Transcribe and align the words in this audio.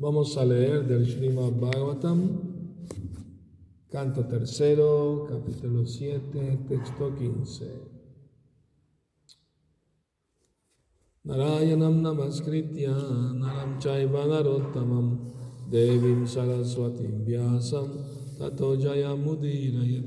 Vamos 0.00 0.36
a 0.38 0.44
leer 0.44 0.86
del 0.86 1.08
Srimad 1.08 1.54
Bhagavatam, 1.58 2.30
canto 3.90 4.22
tercero, 4.28 5.26
capítulo 5.28 5.84
7, 5.84 6.66
texto 6.68 7.12
15. 7.16 7.66
Narayanam 11.26 12.00
namaskritya 12.00 12.94
naram 13.34 13.80
chaiva 13.80 14.24
narottamam 14.24 15.34
devim 15.68 16.24
saraswatim 16.24 17.26
vyasam 17.26 17.90
tato 18.38 18.76
jayamudirayat 18.76 20.06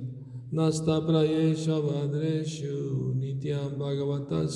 nasta 0.53 1.01
prayesha 1.01 1.83
vadreshu 1.83 3.11
nityam 3.19 3.75
bhagavata 3.75 4.47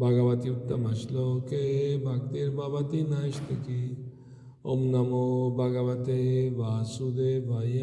ভগবতি 0.00 0.48
উত্তম 0.50 0.84
শ্লোকে 1.00 1.64
ভক্তির 2.04 2.48
ভবতি 2.50 3.00
নাস্তকি 3.10 3.82
ওম 4.64 4.80
নমো 4.92 5.24
ভগবতে 5.58 6.20
বাসুদেবায় 6.58 7.80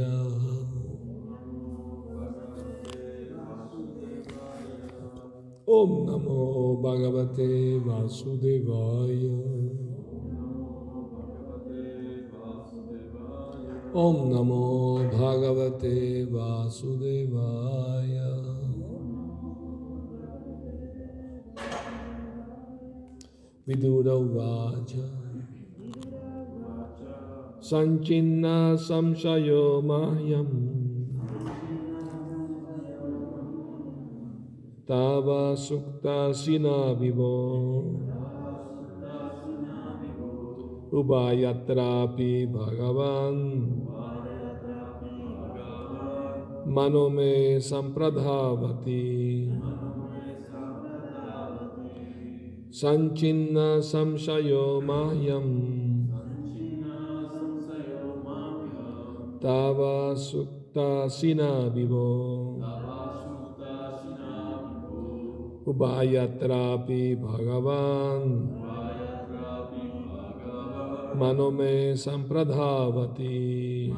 ওম 5.67 5.91
নমো 6.07 6.39
ভগবতে 6.83 7.49
বাসুদেবায় 7.87 9.23
ওম 13.95 14.17
নমো 14.31 14.63
ভগবতে 15.13 15.95
বাসুদেবায় 16.33 18.17
Vasudevaya 23.67 23.69
Vidura 23.69 24.15
Uvacha 24.15 25.03
Sanchinna 27.59 28.77
Samshayo 28.77 29.81
Mahyam 29.83 30.47
Tava 34.87 35.55
Sukta 35.57 36.31
Sinavivo 36.31 37.83
Ubayatrapi 40.91 42.47
Bhagavan 42.49 43.37
Manome 46.67 47.59
Sampradhavati 47.59 49.76
Sanchinna 52.77 53.81
samsayo 53.81 54.77
mahyam. 54.85 55.49
Tava 59.41 60.13
sukta 60.13 61.09
sina 61.09 61.73
vivo 61.73 62.61
Ubayatrapi 65.65 67.17
bhagavan. 67.17 68.45
Manome 71.17 71.97
sampradhavati. 71.97 73.89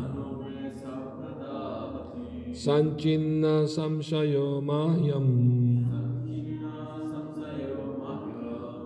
Sanchinna 2.55 3.67
samsayo 3.67 4.63
mahyam 4.63 5.58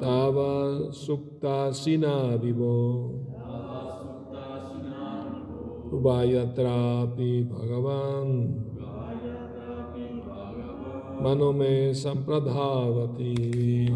Tava 0.04 0.92
Sukta 0.92 1.72
Sina 1.74 2.36
Vivo 2.36 3.24
Ubayatrapi 5.96 7.48
Bhagavan 7.48 8.28
Manome 11.24 11.96
Sampradhavati 11.96 13.88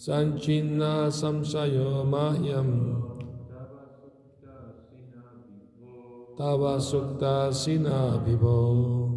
Sanchinna 0.00 1.12
Samsayo 1.12 2.08
Mahyam 2.08 2.99
Tava 6.40 6.80
Sukta 6.80 7.52
Sina 7.52 8.16
Vivo 8.24 9.12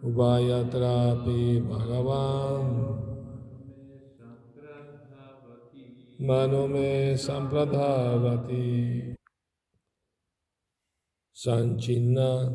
Ubayatrapi 0.00 1.60
Bhagavan. 1.60 2.64
Manome 6.24 7.12
Sampradhavati. 7.20 9.12
Sanchinna. 11.36 12.48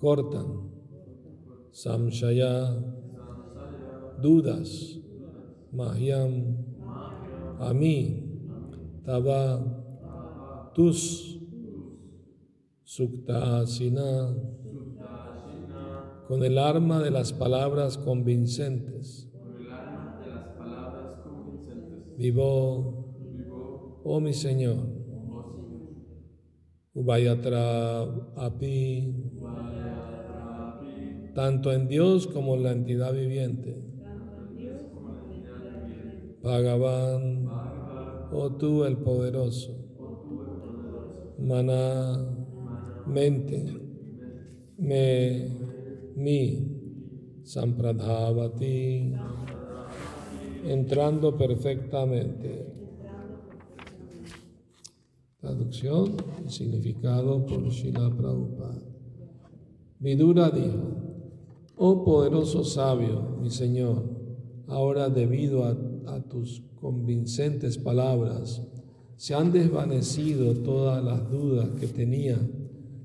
Cortan. 0.00 0.72
Samshaya. 1.70 2.80
Dudas. 4.22 4.72
Mahyam. 5.70 6.64
A 7.60 7.74
mí 7.74 8.24
Tava 9.04 9.87
tus 10.78 11.40
suktasina 12.84 14.32
con 16.28 16.44
el 16.44 16.56
arma 16.56 17.02
de 17.02 17.10
las 17.10 17.32
palabras 17.32 17.98
convincentes. 17.98 19.28
Vivo, 22.16 23.12
oh 24.04 24.20
mi 24.20 24.32
Señor, 24.32 24.86
Ubayatra 26.94 28.02
Api, 28.36 29.16
tanto 31.34 31.72
en 31.72 31.88
Dios 31.88 32.28
como 32.28 32.54
en 32.54 32.62
la 32.62 32.70
entidad 32.70 33.12
viviente. 33.12 33.84
Bhagavan, 36.40 37.48
oh 38.30 38.52
tú 38.56 38.84
el 38.84 38.98
poderoso 38.98 39.87
mana, 41.38 42.18
mente, 43.06 43.64
me, 44.78 45.48
mi, 46.16 46.78
sampradhavati, 47.44 49.14
entrando 50.64 51.36
perfectamente. 51.36 52.66
Traducción 55.40 56.16
y 56.44 56.50
significado 56.50 57.46
por 57.46 57.68
Shila 57.68 58.10
Prabhupada. 58.10 58.82
Vidura 60.00 60.50
dijo, 60.50 60.92
oh 61.76 62.04
poderoso 62.04 62.64
sabio, 62.64 63.36
mi 63.40 63.50
Señor, 63.50 64.02
ahora 64.66 65.08
debido 65.08 65.64
a 65.64 66.20
tus 66.28 66.62
convincentes 66.80 67.78
palabras, 67.78 68.62
se 69.18 69.34
han 69.34 69.52
desvanecido 69.52 70.54
todas 70.54 71.04
las 71.04 71.28
dudas 71.28 71.70
que 71.80 71.88
tenía 71.88 72.38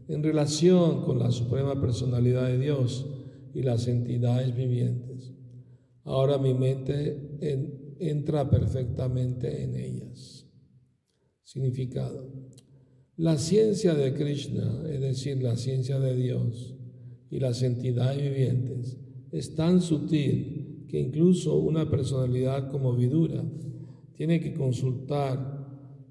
en 0.08 0.22
relación 0.22 1.02
con 1.02 1.18
la 1.18 1.32
suprema 1.32 1.82
personalidad 1.82 2.48
de 2.50 2.60
Dios 2.60 3.08
y 3.56 3.64
las 3.64 3.88
entidades 3.88 4.56
vivientes. 4.56 5.34
Ahora 6.04 6.38
mi 6.38 6.54
mente 6.54 7.40
entra 8.00 8.48
perfectamente 8.48 9.64
en 9.64 9.76
ellas. 9.76 10.48
Significado. 11.42 12.32
La 13.16 13.40
ciencia 13.40 13.96
de 13.96 14.14
Krishna, 14.14 14.84
es 14.88 15.02
decir, 15.02 15.42
la 15.42 15.56
ciencia 15.56 16.00
de 16.00 16.16
Dios 16.16 16.76
y 17.32 17.40
las 17.40 17.64
entidades 17.64 18.22
vivientes, 18.22 19.00
es 19.32 19.56
tan 19.56 19.82
sutil 19.82 20.86
que 20.88 21.00
incluso 21.00 21.58
una 21.58 21.90
personalidad 21.90 22.70
como 22.70 22.96
Vidura 22.96 23.44
tiene 24.16 24.40
que 24.40 24.54
consultar 24.54 25.63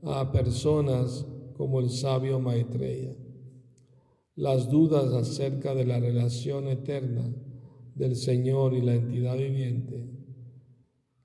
a 0.02 0.32
personas 0.32 1.26
como 1.56 1.81
el 1.81 1.90
sabio 1.90 2.40
Maitreya. 2.40 3.14
Las 4.34 4.70
dudas 4.70 5.12
acerca 5.12 5.75
de 5.75 5.84
la 5.84 6.00
relación 6.00 6.66
eterna 6.69 7.32
del 7.94 8.16
Señor 8.16 8.75
y 8.75 8.82
la 8.82 8.94
entidad 8.94 9.37
viviente 9.37 10.08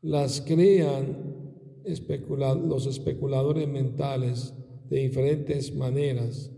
las 0.02 0.42
crean 0.42 1.38
los 2.68 2.86
especuladores 2.86 3.68
mentales 3.68 4.54
de 4.90 5.00
diferentes 5.00 5.76
maneras, 5.76 6.52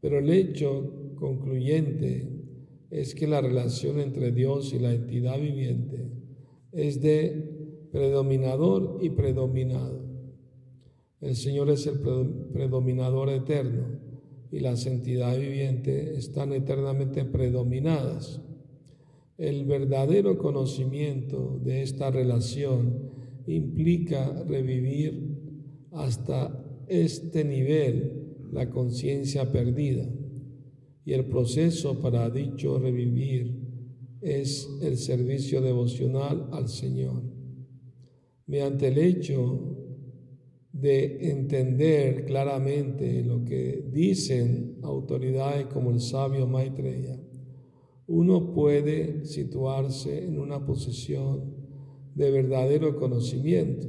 pero 0.00 0.18
el 0.20 0.30
hecho 0.30 1.12
concluyente 1.16 2.36
es 2.90 3.14
que 3.14 3.26
la 3.26 3.40
relación 3.40 4.00
entre 4.00 4.32
Dios 4.32 4.72
y 4.72 4.78
la 4.78 4.94
entidad 4.94 5.38
viviente 5.38 6.10
es 6.72 7.00
de 7.00 7.88
predominador 7.92 8.98
y 9.02 9.10
predominado. 9.10 10.05
El 11.20 11.34
Señor 11.34 11.70
es 11.70 11.86
el 11.86 11.98
predominador 12.52 13.30
eterno 13.30 13.98
y 14.52 14.60
la 14.60 14.76
santidad 14.76 15.38
viviente 15.38 16.16
están 16.16 16.52
eternamente 16.52 17.24
predominadas. 17.24 18.40
El 19.38 19.64
verdadero 19.64 20.38
conocimiento 20.38 21.58
de 21.62 21.82
esta 21.82 22.10
relación 22.10 23.10
implica 23.46 24.44
revivir 24.44 25.36
hasta 25.92 26.84
este 26.88 27.44
nivel 27.44 28.34
la 28.52 28.70
conciencia 28.70 29.50
perdida 29.50 30.08
y 31.04 31.12
el 31.12 31.26
proceso 31.26 32.00
para 32.00 32.28
dicho 32.30 32.78
revivir 32.78 33.66
es 34.20 34.68
el 34.82 34.96
servicio 34.96 35.60
devocional 35.60 36.48
al 36.52 36.68
Señor. 36.68 37.22
Mediante 38.46 38.88
el 38.88 38.98
hecho 38.98 39.75
de 40.80 41.30
entender 41.30 42.26
claramente 42.26 43.22
lo 43.24 43.44
que 43.44 43.88
dicen 43.90 44.78
autoridades 44.82 45.66
como 45.66 45.90
el 45.90 46.00
sabio 46.00 46.46
Maitreya, 46.46 47.18
uno 48.08 48.52
puede 48.52 49.24
situarse 49.24 50.26
en 50.26 50.38
una 50.38 50.64
posición 50.66 51.54
de 52.14 52.30
verdadero 52.30 52.94
conocimiento 52.96 53.88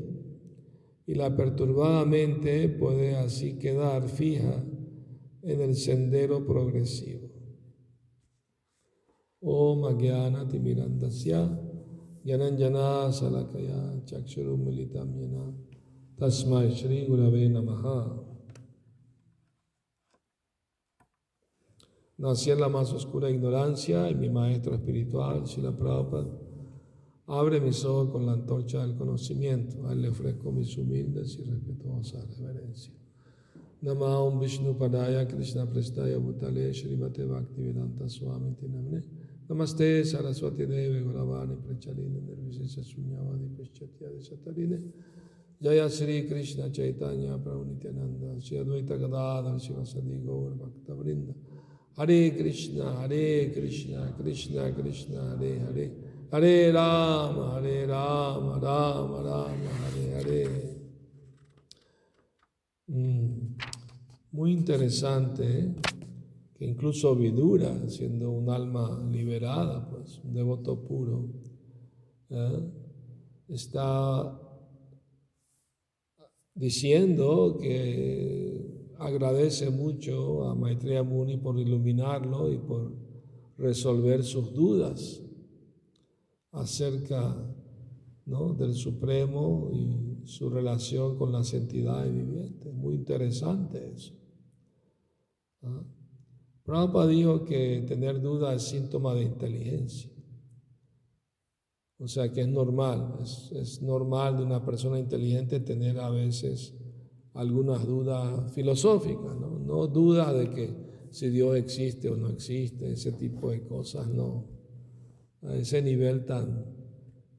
y 1.05 1.15
la 1.15 1.35
perturbada 1.35 2.05
mente 2.05 2.69
puede 2.69 3.15
así 3.15 3.57
quedar 3.57 4.07
fija 4.07 4.63
en 5.41 5.61
el 5.61 5.75
sendero 5.75 6.45
progresivo. 6.45 7.27
Om 9.41 9.85
Agyana 9.85 10.47
Timirandasya 10.47 11.61
Yananjana 12.23 13.11
Salakaya 13.11 14.03
Chakshurum 14.05 14.65
Militam 14.65 15.13
Yana 15.15 15.66
Tasmai 16.19 16.75
Shri 16.75 17.05
Gurave 17.07 17.47
Namaha 17.47 18.23
Nací 22.19 22.49
en 22.49 22.59
la 22.59 22.69
más 22.69 22.91
oscura 22.91 23.29
ignorancia 23.29 24.09
y 24.09 24.15
mi 24.15 24.27
maestro 24.27 24.73
espiritual, 24.73 25.45
Srila 25.45 25.77
Prabhupada, 25.77 26.35
abre 27.27 27.61
mis 27.61 27.85
ojos 27.85 28.09
con 28.09 28.25
la 28.25 28.31
antorcha 28.31 28.81
del 28.81 28.95
conocimiento. 28.95 29.87
A 29.87 29.93
él 29.93 30.01
le 30.01 30.09
ofrezco 30.09 30.51
mis 30.51 30.75
humildes 30.75 31.37
y 31.37 31.43
respetuosas 31.43 32.35
reverencias. 32.39 32.97
Nama 33.79 34.19
Om 34.19 34.39
Vishnu 34.39 34.75
Padaya 34.75 35.27
Krishna 35.27 35.67
Prestaya 35.67 36.17
Bhutale 36.17 36.73
Srimate 36.73 37.27
Bhaktivedanta 37.27 38.09
Swami 38.09 38.55
Tinamne 38.55 39.03
Namaste 39.47 40.03
Saraswati 40.03 40.65
Deve 40.65 41.03
Guravani 41.03 41.57
Prachaline 41.57 42.19
Nirvisesa 42.21 42.81
Sunyavadi 42.81 43.55
Paschatya 43.55 44.09
Satarine 44.19 44.81
Jaya 45.59 45.89
Sri 45.89 46.27
Krishna 46.27 46.69
Chaitanya 46.69 47.37
Prabhu 47.37 47.65
Nityananda 47.65 48.39
Sri 48.39 48.57
Advaita 48.57 48.95
Gadadhar 48.99 49.57
Sivasadi 49.59 50.23
Gaur 50.23 50.51
Bhakta 50.51 50.93
Vrinda. 50.93 51.33
Hare 51.97 52.31
Krishna 52.37 53.01
Hare 53.01 53.49
Krishna 53.51 54.13
Krishna 54.21 54.71
Krishna 54.71 55.35
Hare 55.35 55.59
Hare. 55.65 55.91
Hare 56.31 56.71
Rama 56.71 57.53
Hare 57.55 57.87
Rama 57.87 58.59
Rama 58.61 59.21
Rama 59.23 59.69
Hare 59.81 60.13
Hare. 60.15 60.77
Mm, 62.89 63.57
muy 64.33 64.51
interesante 64.51 65.73
que 66.53 66.65
incluso 66.65 67.15
Vidura, 67.15 67.89
siendo 67.89 68.29
un 68.31 68.49
alma 68.49 69.03
liberada, 69.11 69.89
pues 69.89 70.19
un 70.23 70.33
devoto 70.33 70.83
puro, 70.83 71.29
¿eh? 72.29 72.71
está 73.49 74.46
diciendo 76.57 77.57
que 77.61 78.93
agradece 78.97 79.69
mucho 79.69 80.49
a 80.49 80.55
Maitreya 80.55 81.03
Muni 81.03 81.37
por 81.37 81.59
iluminarlo 81.59 82.51
y 82.51 82.57
por 82.57 82.91
resolver 83.57 84.23
sus 84.23 84.53
dudas 84.53 85.21
acerca 86.51 87.35
del 88.25 88.73
Supremo 88.73 89.69
y 89.71 90.27
su 90.27 90.49
relación 90.49 91.17
con 91.17 91.31
las 91.31 91.53
entidades 91.53 92.13
vivientes. 92.13 92.73
Muy 92.73 92.95
interesante 92.95 93.93
eso. 93.95 94.13
¿Ah? 95.61 95.83
Prabhupada 96.63 97.07
dijo 97.07 97.45
que 97.45 97.85
tener 97.87 98.19
dudas 98.19 98.61
es 98.61 98.69
síntoma 98.69 99.13
de 99.13 99.23
inteligencia. 99.23 100.11
O 101.99 102.07
sea 102.07 102.31
que 102.31 102.41
es 102.41 102.47
normal, 102.47 103.15
es, 103.21 103.51
es, 103.53 103.81
normal 103.81 104.37
de 104.37 104.43
una 104.43 104.63
persona 104.63 104.99
inteligente 104.99 105.59
tener 105.59 105.99
a 105.99 106.09
veces 106.09 106.75
algunas 107.33 107.85
dudas 107.85 108.51
filosóficas, 108.53 109.35
¿no? 109.35 109.59
No 109.59 109.87
dudas 109.87 110.33
de 110.33 110.49
que 110.51 110.87
si 111.09 111.29
Dios 111.29 111.55
existe 111.55 112.09
o 112.09 112.15
no 112.15 112.29
existe, 112.29 112.91
ese 112.91 113.13
tipo 113.13 113.49
de 113.49 113.63
cosas, 113.63 114.07
no. 114.07 114.45
A 115.41 115.55
ese 115.55 115.81
nivel 115.81 116.25
tan, 116.25 116.65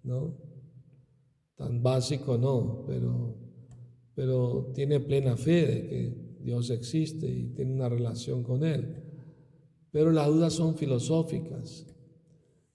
¿no? 0.02 0.48
tan 1.58 1.82
básico 1.82 2.38
no, 2.38 2.84
pero, 2.86 3.36
pero 4.14 4.70
tiene 4.74 5.00
plena 5.00 5.36
fe 5.36 5.66
de 5.66 5.88
que 5.88 6.28
Dios 6.40 6.70
existe 6.70 7.28
y 7.28 7.48
tiene 7.48 7.74
una 7.74 7.88
relación 7.88 8.44
con 8.44 8.64
Él. 8.64 9.02
Pero 9.90 10.12
las 10.12 10.28
dudas 10.28 10.52
son 10.52 10.76
filosóficas 10.76 11.86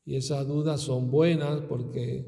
y 0.05 0.15
esas 0.15 0.47
dudas 0.47 0.81
son 0.81 1.11
buenas 1.11 1.61
porque 1.61 2.27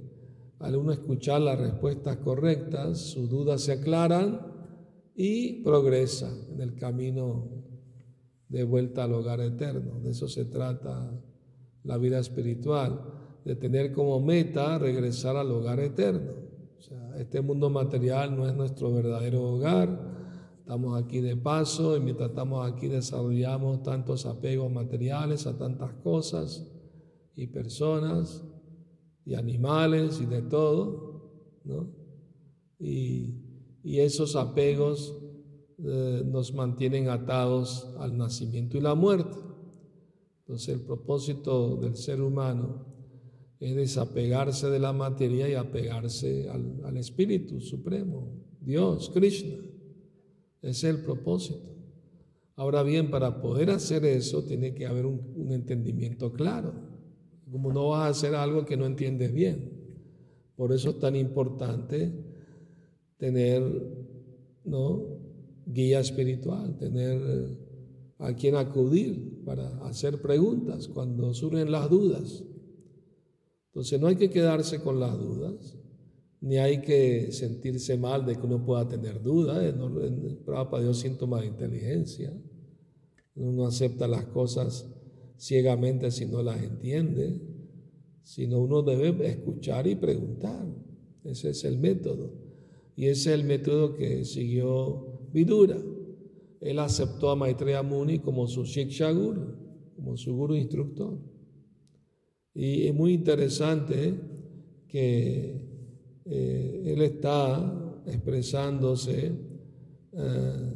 al 0.59 0.75
uno 0.75 0.91
escuchar 0.91 1.41
las 1.41 1.59
respuestas 1.59 2.17
correctas, 2.17 2.99
sus 2.99 3.29
dudas 3.29 3.61
se 3.61 3.73
aclaran 3.73 4.41
y 5.15 5.63
progresa 5.63 6.31
en 6.51 6.61
el 6.61 6.75
camino 6.75 7.49
de 8.47 8.63
vuelta 8.63 9.03
al 9.03 9.13
hogar 9.13 9.41
eterno. 9.41 9.99
De 9.99 10.11
eso 10.11 10.27
se 10.27 10.45
trata 10.45 11.21
la 11.83 11.97
vida 11.97 12.19
espiritual, 12.19 13.01
de 13.43 13.55
tener 13.55 13.91
como 13.91 14.19
meta 14.19 14.79
regresar 14.79 15.35
al 15.35 15.51
hogar 15.51 15.79
eterno 15.79 16.45
este 17.17 17.41
mundo 17.41 17.69
material 17.69 18.35
no 18.35 18.47
es 18.47 18.55
nuestro 18.55 18.93
verdadero 18.93 19.41
hogar. 19.41 20.15
Estamos 20.59 21.01
aquí 21.01 21.21
de 21.21 21.35
paso 21.35 21.95
y 21.95 21.99
mientras 21.99 22.29
estamos 22.29 22.69
aquí 22.69 22.87
desarrollamos 22.87 23.83
tantos 23.83 24.25
apegos 24.25 24.71
materiales 24.71 25.45
a 25.47 25.57
tantas 25.57 25.93
cosas 26.03 26.67
y 27.35 27.47
personas 27.47 28.43
y 29.25 29.33
animales 29.33 30.21
y 30.21 30.25
de 30.25 30.41
todo, 30.43 31.31
¿no? 31.63 31.89
Y, 32.79 33.41
esos 33.83 34.35
apegos 34.35 35.15
eh, 35.77 36.23
nos 36.25 36.53
mantienen 36.55 37.07
atados 37.07 37.93
al 37.99 38.17
nacimiento 38.17 38.77
y 38.77 38.81
la 38.81 38.95
muerte. 38.95 39.37
Entonces 40.39 40.69
el 40.69 40.81
propósito 40.81 41.75
del 41.77 41.95
ser 41.95 42.21
humano 42.21 42.85
es 43.59 43.75
desapegarse 43.75 44.69
de 44.69 44.79
la 44.79 44.91
materia 44.91 45.47
y 45.47 45.53
apegarse 45.53 46.49
al, 46.49 46.97
Espíritu 46.97 47.61
Supremo, 47.61 48.31
Dios, 48.59 49.11
Krishna. 49.13 49.55
Ese 50.61 50.69
es 50.89 50.95
el 50.95 51.03
propósito. 51.03 51.75
Ahora 52.55 52.83
bien, 52.83 53.11
para 53.11 53.41
poder 53.41 53.69
hacer 53.69 54.05
eso 54.05 54.43
tiene 54.43 54.73
que 54.73 54.85
haber 54.87 55.05
un, 55.05 55.33
un, 55.35 55.51
entendimiento 55.51 56.33
claro. 56.33 56.94
Como 57.51 57.71
no 57.71 57.89
vas 57.89 58.01
a 58.01 58.09
hacer 58.09 58.35
algo 58.35 58.65
que 58.65 58.77
no 58.77 58.85
entiendes 58.85 59.33
bien. 59.33 59.71
Por 60.55 60.71
eso 60.71 60.91
es 60.91 60.99
tan 60.99 61.15
importante 61.15 62.11
tener 63.17 63.63
¿no? 64.63 65.03
guía 65.65 65.99
espiritual, 65.99 66.77
tener 66.77 67.57
a 68.19 68.33
quien 68.33 68.55
acudir 68.55 69.43
para 69.43 69.67
hacer 69.85 70.21
preguntas 70.21 70.87
cuando 70.87 71.33
surgen 71.33 71.71
las 71.71 71.89
dudas. 71.89 72.43
Entonces 73.67 73.99
no 73.99 74.07
hay 74.07 74.15
que 74.15 74.29
quedarse 74.29 74.79
con 74.79 74.99
las 74.99 75.17
dudas, 75.19 75.75
ni 76.39 76.57
hay 76.57 76.81
que 76.81 77.31
sentirse 77.31 77.97
mal 77.97 78.25
de 78.25 78.35
que 78.35 78.45
uno 78.45 78.65
pueda 78.65 78.87
tener 78.87 79.21
dudas. 79.21 79.73
Para 80.45 80.81
Dios 80.81 80.99
síntoma 80.99 81.41
de 81.41 81.47
inteligencia. 81.47 82.33
Uno 83.35 83.51
no 83.51 83.65
acepta 83.67 84.07
las 84.07 84.25
cosas 84.27 84.94
ciegamente 85.37 86.11
si 86.11 86.25
no 86.25 86.41
las 86.41 86.61
entiende, 86.61 87.39
sino 88.23 88.59
uno 88.59 88.81
debe 88.81 89.27
escuchar 89.27 89.87
y 89.87 89.95
preguntar. 89.95 90.65
Ese 91.23 91.49
es 91.49 91.63
el 91.63 91.77
método. 91.77 92.33
Y 92.95 93.05
ese 93.05 93.33
es 93.33 93.39
el 93.39 93.43
método 93.45 93.95
que 93.95 94.25
siguió 94.25 95.19
Vidura. 95.33 95.77
Él 96.61 96.79
aceptó 96.79 97.29
a 97.29 97.35
Maitreya 97.35 97.83
Muni 97.83 98.19
como 98.19 98.47
su 98.47 98.63
Shiksha 98.63 99.11
Guru, 99.11 99.55
como 99.95 100.17
su 100.17 100.35
guru 100.35 100.55
instructor. 100.55 101.19
Y 102.53 102.87
es 102.87 102.95
muy 102.95 103.13
interesante 103.13 104.13
que 104.87 105.61
eh, 106.25 106.83
él 106.85 107.01
está 107.01 108.01
expresándose 108.07 109.33
eh, 110.13 110.73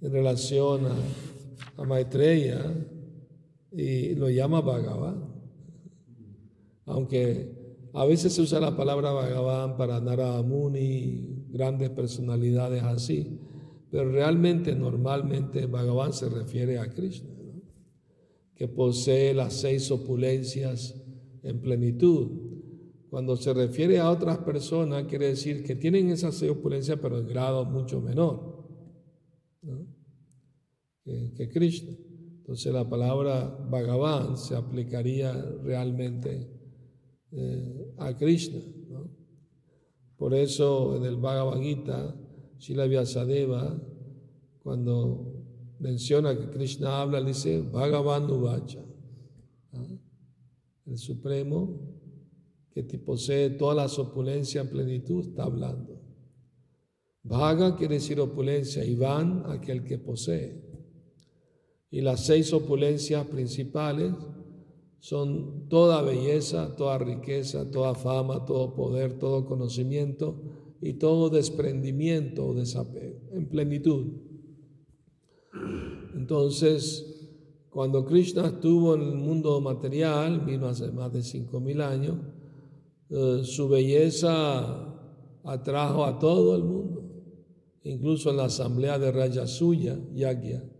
en 0.00 0.12
relación 0.12 0.86
a, 0.86 0.96
a, 1.76 1.84
Maitreya 1.84 2.74
y 3.76 4.14
lo 4.14 4.30
llama 4.30 4.60
Bhagavan. 4.60 5.32
Aunque 6.86 7.88
a 7.92 8.04
veces 8.04 8.32
se 8.32 8.42
usa 8.42 8.60
la 8.60 8.76
palabra 8.76 9.12
Bhagavan 9.12 9.76
para 9.76 10.00
Narada 10.00 10.42
Muni, 10.42 11.46
grandes 11.48 11.90
personalidades 11.90 12.82
así, 12.82 13.40
pero 13.90 14.10
realmente, 14.10 14.74
normalmente, 14.74 15.66
Bhagavan 15.66 16.12
se 16.12 16.28
refiere 16.28 16.78
a 16.78 16.90
Krishna, 16.90 17.30
que 18.54 18.68
posee 18.68 19.34
las 19.34 19.54
seis 19.54 19.90
opulencias 19.90 21.00
en 21.42 21.60
plenitud. 21.60 22.30
Cuando 23.10 23.36
se 23.36 23.54
refiere 23.54 24.00
a 24.00 24.10
otras 24.10 24.38
personas, 24.38 25.04
quiere 25.04 25.28
decir 25.28 25.62
que 25.62 25.76
tienen 25.76 26.10
esas 26.10 26.34
seis 26.34 26.50
opulencias, 26.50 26.98
pero 27.00 27.18
en 27.18 27.28
grado 27.28 27.64
mucho 27.64 28.00
menor 28.00 28.54
que, 31.04 31.48
Krishna. 31.48 31.92
Entonces 32.44 32.74
la 32.74 32.86
palabra 32.86 33.56
Bhagavan 33.70 34.36
se 34.36 34.54
aplicaría 34.54 35.32
realmente 35.62 36.46
eh, 37.32 37.94
a 37.96 38.14
Krishna. 38.14 38.60
Por 40.18 40.34
eso 40.34 40.94
en 40.94 41.06
el 41.06 41.16
Bhagavad 41.16 41.58
Gita, 41.62 42.14
Shila 42.58 42.84
Vyasadeva, 42.84 43.82
cuando 44.62 45.42
menciona 45.78 46.38
que 46.38 46.50
Krishna 46.50 47.00
habla, 47.00 47.22
dice 47.22 47.62
Bhagavan 47.62 48.30
Uvacha, 48.30 48.84
el 50.84 50.98
Supremo 50.98 51.80
que 52.74 52.82
posee 52.98 53.50
todas 53.50 53.76
las 53.76 53.98
opulencias 53.98 54.66
en 54.66 54.70
plenitud, 54.70 55.28
está 55.28 55.44
hablando. 55.44 55.98
Bhaga 57.22 57.74
quiere 57.74 57.94
decir 57.94 58.20
opulencia 58.20 58.84
y 58.84 58.94
Van 58.96 59.44
aquel 59.46 59.82
que 59.82 59.96
posee. 59.96 60.63
Y 61.94 62.00
las 62.00 62.26
seis 62.26 62.52
opulencias 62.52 63.24
principales 63.28 64.12
son 64.98 65.68
toda 65.68 66.02
belleza, 66.02 66.74
toda 66.74 66.98
riqueza, 66.98 67.70
toda 67.70 67.94
fama, 67.94 68.44
todo 68.44 68.74
poder, 68.74 69.16
todo 69.20 69.46
conocimiento 69.46 70.34
y 70.80 70.94
todo 70.94 71.30
desprendimiento 71.30 72.46
o 72.48 72.52
desapego 72.52 73.20
en 73.30 73.48
plenitud. 73.48 74.06
Entonces, 76.16 77.30
cuando 77.70 78.04
Krishna 78.04 78.46
estuvo 78.46 78.96
en 78.96 79.02
el 79.02 79.14
mundo 79.14 79.60
material, 79.60 80.40
vino 80.40 80.66
hace 80.66 80.90
más 80.90 81.12
de 81.12 81.22
cinco 81.22 81.60
mil 81.60 81.80
años, 81.80 82.16
eh, 83.08 83.42
su 83.44 83.68
belleza 83.68 84.98
atrajo 85.44 86.04
a 86.04 86.18
todo 86.18 86.56
el 86.56 86.64
mundo, 86.64 87.04
incluso 87.84 88.30
en 88.30 88.38
la 88.38 88.46
asamblea 88.46 88.98
de 88.98 89.12
Raya 89.12 89.46
Suya, 89.46 89.96
Yagya 90.12 90.73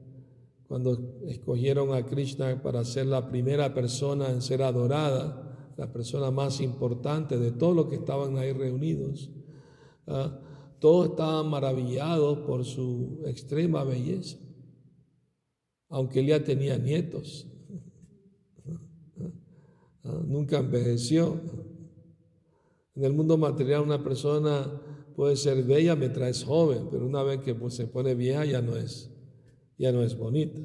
cuando 0.74 1.20
escogieron 1.28 1.94
a 1.94 2.04
Krishna 2.04 2.60
para 2.60 2.84
ser 2.84 3.06
la 3.06 3.30
primera 3.30 3.72
persona 3.72 4.28
en 4.28 4.42
ser 4.42 4.60
adorada, 4.60 5.72
la 5.76 5.92
persona 5.92 6.32
más 6.32 6.60
importante 6.60 7.38
de 7.38 7.52
todos 7.52 7.76
los 7.76 7.86
que 7.86 7.94
estaban 7.94 8.36
ahí 8.38 8.52
reunidos. 8.52 9.30
¿ah? 10.08 10.36
Todos 10.80 11.10
estaban 11.10 11.48
maravillados 11.48 12.38
por 12.40 12.64
su 12.64 13.22
extrema 13.24 13.84
belleza, 13.84 14.36
aunque 15.90 16.18
él 16.18 16.42
tenía 16.42 16.76
nietos. 16.76 17.46
¿ah? 20.02 20.22
Nunca 20.26 20.58
envejeció. 20.58 21.40
En 22.96 23.04
el 23.04 23.12
mundo 23.12 23.38
material 23.38 23.82
una 23.82 24.02
persona 24.02 24.82
puede 25.14 25.36
ser 25.36 25.62
bella 25.62 25.94
mientras 25.94 26.30
es 26.30 26.42
joven, 26.42 26.88
pero 26.90 27.06
una 27.06 27.22
vez 27.22 27.42
que 27.42 27.54
pues, 27.54 27.74
se 27.74 27.86
pone 27.86 28.16
vieja 28.16 28.44
ya 28.44 28.60
no 28.60 28.74
es 28.74 29.13
ya 29.78 29.92
no 29.92 30.02
es 30.02 30.16
bonita. 30.16 30.60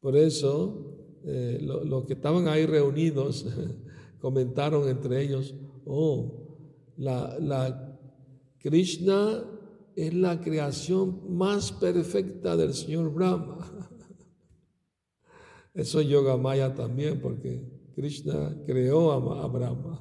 Por 0.00 0.16
eso, 0.16 1.20
eh, 1.24 1.58
los 1.62 2.06
que 2.06 2.14
estaban 2.14 2.48
ahí 2.48 2.66
reunidos 2.66 3.46
comentaron 4.20 4.88
entre 4.88 5.22
ellos, 5.22 5.54
oh, 5.86 6.92
la, 6.96 7.38
la 7.38 7.98
Krishna 8.58 9.44
es 9.96 10.14
la 10.14 10.40
creación 10.40 11.36
más 11.36 11.72
perfecta 11.72 12.56
del 12.56 12.74
Señor 12.74 13.12
Brahma. 13.12 13.58
Eso 15.74 16.00
es 16.00 16.08
Yoga 16.08 16.36
Maya 16.36 16.74
también, 16.74 17.20
porque 17.20 17.62
Krishna 17.94 18.56
creó 18.66 19.12
a, 19.12 19.44
a 19.44 19.46
Brahma 19.46 20.00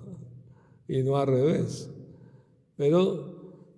y 0.87 1.01
no 1.01 1.17
al 1.17 1.27
revés. 1.27 1.89
Pero 2.75 3.32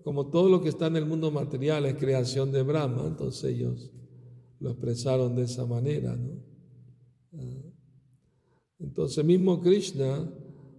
como 0.05 0.27
todo 0.27 0.50
lo 0.50 0.62
que 0.62 0.69
está 0.69 0.85
en 0.85 0.97
el 0.97 1.07
mundo 1.07 1.31
material 1.31 1.83
es 1.88 1.95
creación 1.95 2.51
de 2.51 2.62
Brahma, 2.62 3.07
entonces 3.07 3.55
ellos 3.55 3.91
lo 4.59 4.69
expresaron 4.69 5.35
de 5.35 5.41
esa 5.41 5.65
manera, 5.65 6.15
¿no? 6.15 6.43
Ah. 7.33 7.71
Entonces 8.77 9.25
mismo 9.25 9.59
Krishna, 9.62 10.31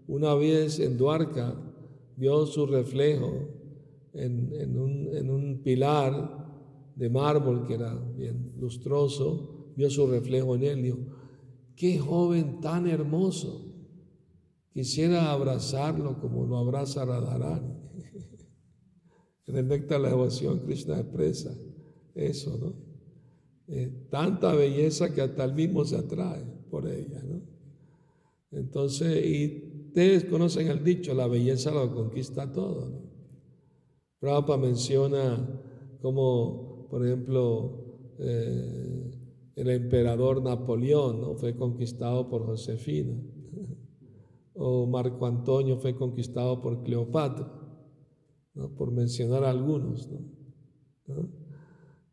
una 0.06 0.33
vez 0.35 0.78
en 0.78 0.97
Dwarka, 0.97 1.61
vio 2.16 2.47
su 2.47 2.66
reflejo 2.66 3.49
en, 4.12 4.78
un, 4.78 5.09
en 5.12 5.28
un 5.28 5.61
pilar 5.61 6.92
de 6.95 7.11
mármol 7.11 7.66
que 7.66 7.75
era 7.75 7.97
bien 8.16 8.52
lustroso, 8.61 9.73
vio 9.76 9.90
su 9.90 10.06
reflejo 10.06 10.54
en 10.54 10.62
él 10.62 10.78
y 10.78 10.83
dijo, 10.83 10.99
qué 11.75 11.99
joven 11.99 12.61
tan 12.61 12.87
hermoso, 12.87 13.75
quisiera 14.73 15.33
abrazarlo 15.33 16.21
como 16.21 16.47
lo 16.47 16.59
abraza 16.59 17.04
Radharani. 17.04 17.75
En 19.47 19.57
el 19.57 19.69
néctar 19.69 20.00
la 20.00 20.09
devoción, 20.09 20.59
Krishna 20.61 20.99
expresa 20.99 21.57
eso, 22.15 22.59
¿no? 22.59 22.75
Eh, 23.69 24.07
tanta 24.11 24.55
belleza 24.55 25.12
que 25.12 25.23
hasta 25.23 25.45
el 25.45 25.55
mismo 25.55 25.85
se 25.85 25.97
atrae 25.97 26.45
por 26.71 26.87
ella, 26.88 27.23
¿no? 27.23 27.43
Entonces, 28.50 29.25
y 29.25 29.87
ustedes 29.88 30.25
conocen 30.25 30.69
el 30.69 30.83
dicho, 30.83 31.15
la 31.15 31.26
belleza 31.29 31.71
lo 31.71 31.93
conquista 31.95 32.50
todo, 32.50 32.88
¿no? 32.88 33.07
Prabhupada 34.19 34.59
menciona 34.59 35.61
como, 36.00 36.88
por 36.91 37.07
ejemplo, 37.07 38.15
eh, 38.19 39.11
el 39.55 39.71
emperador 39.71 40.43
Napoleón 40.43 41.37
fue 41.38 41.55
conquistado 41.57 42.29
por 42.29 42.47
Josefina, 42.47 43.15
o 44.55 44.87
Marco 44.87 45.26
Antonio 45.26 45.76
fue 45.76 45.95
conquistado 45.95 46.61
por 46.62 46.83
Cleopatra 46.83 47.65
por 48.77 48.91
mencionar 48.91 49.45
algunos. 49.45 50.09
¿no? 51.07 51.29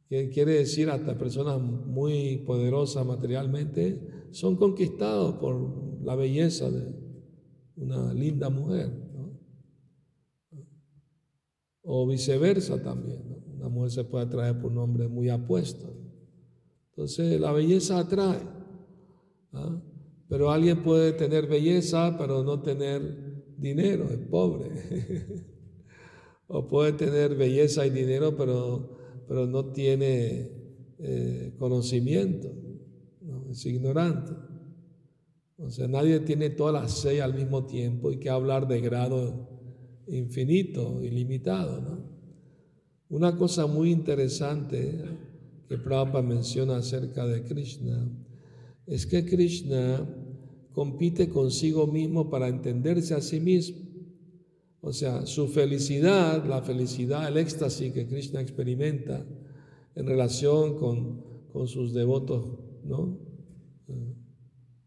Quiere 0.08 0.54
decir 0.54 0.90
hasta 0.90 1.18
personas 1.18 1.60
muy 1.60 2.38
poderosas 2.46 3.04
materialmente 3.06 4.28
son 4.32 4.58
conquistados 4.58 5.36
por 5.36 6.04
la 6.04 6.16
belleza 6.16 6.70
de 6.70 6.94
una 7.76 8.14
linda 8.14 8.50
mujer. 8.50 8.92
O 11.82 12.08
viceversa 12.08 12.82
también. 12.82 13.22
Una 13.56 13.70
mujer 13.70 13.92
se 13.92 14.04
puede 14.04 14.26
atraer 14.26 14.60
por 14.60 14.72
un 14.72 14.78
hombre 14.78 15.08
muy 15.08 15.30
apuesto. 15.30 15.92
Entonces 16.90 17.40
la 17.40 17.52
belleza 17.52 17.98
atrae. 17.98 18.40
¿ah? 19.54 19.82
Pero 20.30 20.52
alguien 20.52 20.84
puede 20.84 21.14
tener 21.14 21.48
belleza 21.48 22.16
pero 22.18 22.44
no 22.44 22.62
tener 22.62 23.56
dinero, 23.58 24.10
es 24.12 24.20
pobre. 24.20 24.70
o 26.53 26.67
puede 26.67 26.93
tener 26.93 27.36
belleza 27.36 27.83
y 27.83 27.89
dinero, 27.89 28.38
pero, 28.38 29.24
pero 29.27 29.48
no 29.48 29.72
tiene 29.72 30.51
eh, 31.00 31.55
conocimiento, 31.57 32.48
es 33.50 33.65
ignorante. 33.65 34.33
O 35.57 35.72
sea, 35.72 35.88
nadie 35.88 36.19
tiene 36.19 36.51
todas 36.51 36.74
las 36.75 36.91
seis 36.91 37.22
al 37.22 37.33
mismo 37.33 37.65
tiempo 37.65 38.12
y 38.12 38.19
que 38.19 38.29
hablar 38.29 38.67
de 38.67 38.81
grado 38.81 39.50
infinito, 40.07 41.03
ilimitado. 41.03 41.81
¿no? 41.81 41.98
Una 43.10 43.36
cosa 43.36 43.65
muy 43.65 43.91
interesante 43.91 45.05
que 45.67 45.77
Prabhupada 45.79 46.22
menciona 46.22 46.77
acerca 46.77 47.25
de 47.25 47.43
Krishna 47.45 48.12
es 48.86 49.07
que 49.07 49.25
Krishna 49.25 50.07
compite 50.72 51.29
consigo 51.29 51.88
mismo 51.88 52.29
para 52.29 52.48
entenderse 52.48 53.15
a 53.15 53.22
sí 53.22 53.39
mismo. 53.39 53.93
O 54.86 54.92
sea, 54.92 55.25
su 55.25 55.48
felicidad, 55.48 56.46
la 56.46 56.62
felicidad, 56.62 57.30
el 57.30 57.38
éxtasis 57.38 57.94
que 57.94 58.06
Krishna 58.06 58.42
experimenta 58.42 59.25
en 59.96 60.06
relación 60.06 60.75
con, 60.75 61.24
sus 61.68 61.94
devotos, 61.94 62.60
¿no? 62.84 63.18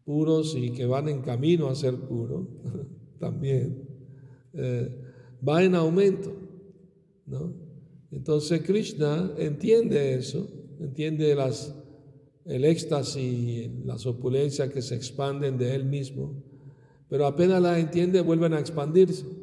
puros 0.03 0.55
y 0.55 0.69
que 0.71 0.85
van 0.85 1.09
en 1.09 1.21
camino 1.21 1.67
a 1.67 1.75
ser 1.75 1.95
puros, 1.95 2.47
también, 3.19 3.87
eh, 4.53 4.87
va 5.45 5.63
en 5.63 5.73
aumento, 5.73 6.31
¿no? 7.25 7.55
Entonces 8.11 8.61
Krishna 8.61 9.33
entiende 9.37 10.13
eso, 10.13 10.47
entiende 10.79 11.33
las, 11.33 11.75
el 12.45 12.65
éxtasis, 12.65 13.71
las 13.83 14.05
opulencias 14.05 14.69
que 14.69 14.83
se 14.83 14.93
expanden 14.93 15.57
de 15.57 15.73
él 15.73 15.85
mismo, 15.85 16.43
pero 17.09 17.25
apenas 17.25 17.61
las 17.61 17.79
entiende 17.79 18.21
vuelven 18.21 18.53
a 18.53 18.59
expandirse 18.59 19.36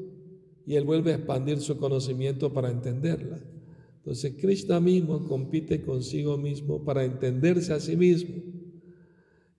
y 0.67 0.77
él 0.77 0.85
vuelve 0.85 1.13
a 1.13 1.17
expandir 1.17 1.61
su 1.61 1.77
conocimiento 1.77 2.53
para 2.53 2.71
entenderla. 2.71 3.39
Entonces 3.99 4.35
Krishna 4.41 4.81
mismo 4.81 5.27
compite 5.27 5.83
consigo 5.83 6.37
mismo 6.37 6.85
para 6.85 7.05
entenderse 7.05 7.73
a 7.73 7.81
sí 7.81 7.97
mismo. 7.97 8.35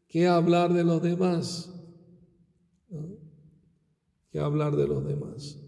¿Qué 0.07 0.27
hablar 0.27 0.73
de 0.73 0.83
los 0.83 1.01
demás? 1.01 1.71
¿Qué 4.31 4.39
hablar 4.39 4.75
de 4.75 4.87
los 4.87 5.05
demás? 5.05 5.61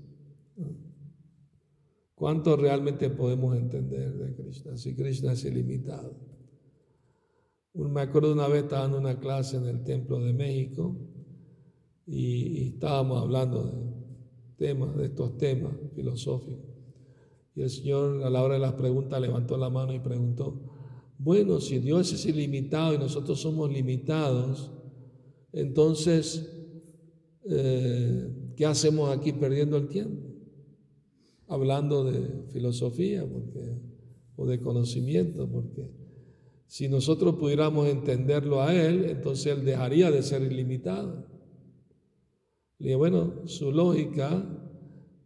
¿Cuánto 2.15 2.55
realmente 2.55 3.09
podemos 3.09 3.55
entender 3.55 4.13
de 4.13 4.35
Krishna? 4.35 4.77
Si 4.77 4.95
Krishna 4.95 5.33
es 5.33 5.45
ilimitado. 5.45 6.17
Me 7.73 8.01
acuerdo 8.01 8.33
una 8.33 8.47
vez 8.47 8.63
estaba 8.63 8.87
en 8.87 8.95
una 8.95 9.19
clase 9.19 9.57
en 9.57 9.67
el 9.67 9.83
Templo 9.83 10.19
de 10.19 10.33
México 10.33 10.97
y, 12.07 12.69
estábamos 12.69 13.21
hablando 13.21 13.65
de 13.65 13.86
temas, 14.57 14.95
de 14.95 15.05
estos 15.05 15.37
temas 15.37 15.73
filosóficos. 15.95 16.65
Y 17.55 17.61
el 17.61 17.69
Señor 17.69 18.23
a 18.23 18.29
la 18.29 18.43
hora 18.43 18.55
de 18.55 18.59
las 18.59 18.73
preguntas 18.73 19.21
levantó 19.21 19.57
la 19.57 19.69
mano 19.69 19.93
y 19.93 19.99
preguntó, 19.99 20.61
bueno, 21.17 21.59
si 21.59 21.79
Dios 21.79 22.13
es 22.13 22.25
ilimitado 22.25 22.93
y 22.93 22.97
nosotros 22.97 23.41
somos 23.41 23.71
limitados, 23.71 24.71
entonces, 25.51 26.47
eh, 27.45 28.51
¿qué 28.55 28.65
hacemos 28.65 29.09
aquí 29.09 29.33
perdiendo 29.33 29.77
el 29.77 29.87
tiempo? 29.87 30.27
Hablando 31.47 32.03
de 32.03 32.43
filosofía 32.51 33.25
porque, 33.25 33.79
o 34.35 34.45
de 34.45 34.59
conocimiento, 34.59 35.49
porque 35.49 35.89
si 36.67 36.89
nosotros 36.89 37.35
pudiéramos 37.35 37.87
entenderlo 37.87 38.61
a 38.61 38.75
Él, 38.75 39.05
entonces 39.05 39.57
Él 39.57 39.65
dejaría 39.65 40.11
de 40.11 40.21
ser 40.21 40.43
ilimitado. 40.43 41.25
Le 42.79 42.87
dije, 42.87 42.95
bueno, 42.95 43.47
su 43.47 43.71
lógica 43.71 44.45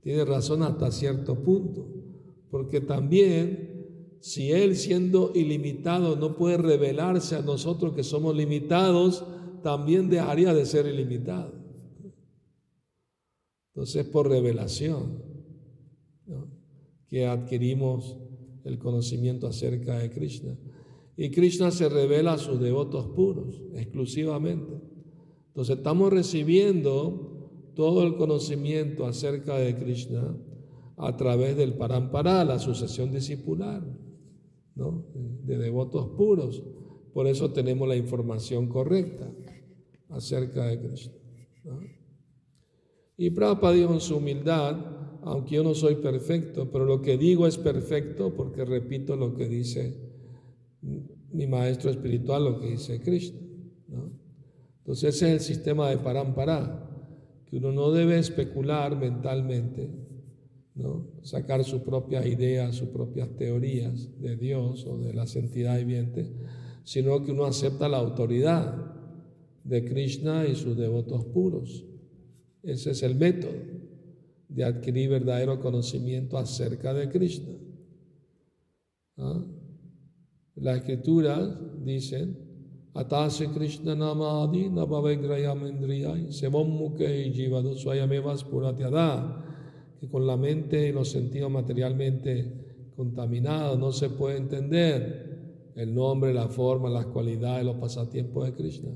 tiene 0.01 0.25
razón 0.25 0.63
hasta 0.63 0.91
cierto 0.91 1.43
punto, 1.43 1.87
porque 2.49 2.81
también 2.81 4.17
si 4.19 4.51
Él 4.51 4.75
siendo 4.75 5.31
ilimitado 5.33 6.15
no 6.15 6.35
puede 6.35 6.57
revelarse 6.57 7.35
a 7.35 7.41
nosotros 7.41 7.93
que 7.93 8.03
somos 8.03 8.35
limitados, 8.35 9.25
también 9.63 10.09
dejaría 10.09 10.53
de 10.53 10.65
ser 10.65 10.85
ilimitado. 10.87 11.53
Entonces, 13.73 14.05
por 14.05 14.29
revelación, 14.29 15.23
que 17.07 17.25
adquirimos 17.25 18.17
el 18.63 18.77
conocimiento 18.79 19.47
acerca 19.47 19.99
de 19.99 20.09
Krishna. 20.09 20.57
Y 21.17 21.29
Krishna 21.29 21.71
se 21.71 21.89
revela 21.89 22.33
a 22.33 22.37
sus 22.37 22.59
devotos 22.59 23.07
puros, 23.07 23.61
exclusivamente. 23.75 24.79
Entonces 25.47 25.77
estamos 25.77 26.11
recibiendo 26.11 27.30
todo 27.75 28.03
el 28.03 28.15
conocimiento 28.15 29.05
acerca 29.05 29.57
de 29.57 29.75
Krishna 29.75 30.37
a 30.97 31.17
través 31.17 31.57
del 31.57 31.73
Parampara, 31.73 32.43
la 32.45 32.59
sucesión 32.59 33.11
discipular, 33.11 33.83
de 34.75 35.57
devotos 35.57 36.09
puros. 36.17 36.63
Por 37.13 37.27
eso 37.27 37.51
tenemos 37.51 37.87
la 37.87 37.95
información 37.95 38.67
correcta 38.67 39.31
acerca 40.09 40.67
de 40.67 40.79
Krishna. 40.79 41.13
Y 43.17 43.29
Prabhupada 43.31 43.73
dijo 43.73 43.93
en 43.93 43.99
su 43.99 44.17
humildad, 44.17 44.77
aunque 45.23 45.55
yo 45.55 45.63
no 45.63 45.73
soy 45.73 45.95
perfecto, 45.95 46.71
pero 46.71 46.85
lo 46.85 47.01
que 47.01 47.17
digo 47.17 47.45
es 47.45 47.57
perfecto 47.57 48.33
porque 48.35 48.65
repito 48.65 49.15
lo 49.15 49.35
que 49.35 49.47
dice 49.47 50.09
mi 51.31 51.47
maestro 51.47 51.91
espiritual, 51.91 52.43
lo 52.43 52.59
que 52.59 52.71
dice 52.71 52.99
Krishna. 53.01 53.39
Entonces 54.79 55.15
ese 55.15 55.27
es 55.27 55.33
el 55.33 55.39
sistema 55.39 55.89
de 55.89 55.97
parampara, 55.97 56.90
que 57.51 57.57
uno 57.57 57.73
no 57.73 57.91
debe 57.91 58.17
especular 58.17 58.95
mentalmente, 58.95 59.89
¿no? 60.73 61.11
sacar 61.21 61.65
sus 61.65 61.81
propias 61.81 62.25
ideas, 62.25 62.77
sus 62.77 62.87
propias 62.87 63.27
teorías 63.35 64.09
de 64.21 64.37
Dios 64.37 64.85
o 64.85 64.97
de 64.97 65.13
las 65.13 65.35
entidades 65.35 65.85
vivientes, 65.85 66.31
sino 66.85 67.21
que 67.25 67.33
uno 67.33 67.43
acepta 67.43 67.89
la 67.89 67.97
autoridad 67.97 68.95
de 69.65 69.83
Krishna 69.83 70.47
y 70.47 70.55
sus 70.55 70.77
devotos 70.77 71.25
puros. 71.25 71.83
Ese 72.63 72.91
es 72.91 73.03
el 73.03 73.15
método 73.15 73.51
de 74.47 74.63
adquirir 74.63 75.09
verdadero 75.09 75.59
conocimiento 75.59 76.37
acerca 76.37 76.93
de 76.93 77.09
Krishna. 77.09 77.53
¿Ah? 79.17 79.43
Las 80.55 80.77
escrituras 80.77 81.49
dicen, 81.83 82.50
Atase 82.93 83.53
Krishna 83.53 83.95
Namadi 83.95 84.69
Navavegrayamendriyay 84.69 86.31
Sevommuke 86.31 87.31
Jivado 87.31 87.77
Swayamevas 87.77 88.43
Puratyada, 88.43 89.45
que 89.99 90.09
con 90.09 90.27
la 90.27 90.35
mente 90.35 90.89
y 90.89 90.91
los 90.91 91.09
sentidos 91.09 91.49
materialmente 91.49 92.91
contaminados 92.95 93.79
no 93.79 93.93
se 93.93 94.09
puede 94.09 94.37
entender 94.37 95.71
el 95.75 95.95
nombre, 95.95 96.33
la 96.33 96.49
forma, 96.49 96.89
las 96.89 97.05
cualidades, 97.05 97.65
los 97.65 97.77
pasatiempos 97.77 98.45
de 98.45 98.53
Krishna. 98.53 98.91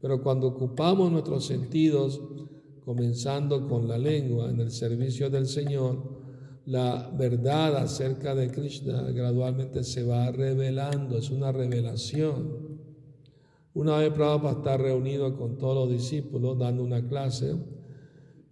Pero 0.00 0.22
cuando 0.22 0.48
ocupamos 0.48 1.12
nuestros 1.12 1.44
sentidos, 1.44 2.20
comenzando 2.84 3.68
con 3.68 3.86
la 3.86 3.98
lengua 3.98 4.48
en 4.48 4.60
el 4.60 4.70
servicio 4.70 5.28
del 5.28 5.46
Señor, 5.46 6.16
la 6.66 7.12
verdad 7.16 7.76
acerca 7.76 8.34
de 8.34 8.50
Krishna 8.50 9.02
gradualmente 9.10 9.84
se 9.84 10.04
va 10.04 10.30
revelando, 10.32 11.18
es 11.18 11.30
una 11.30 11.52
revelación. 11.52 12.65
Una 13.76 13.98
vez 13.98 14.10
Prabhupada 14.10 14.52
está 14.56 14.76
reunido 14.78 15.36
con 15.36 15.58
todos 15.58 15.74
los 15.74 15.90
discípulos 15.90 16.58
dando 16.58 16.82
una 16.82 17.06
clase 17.06 17.54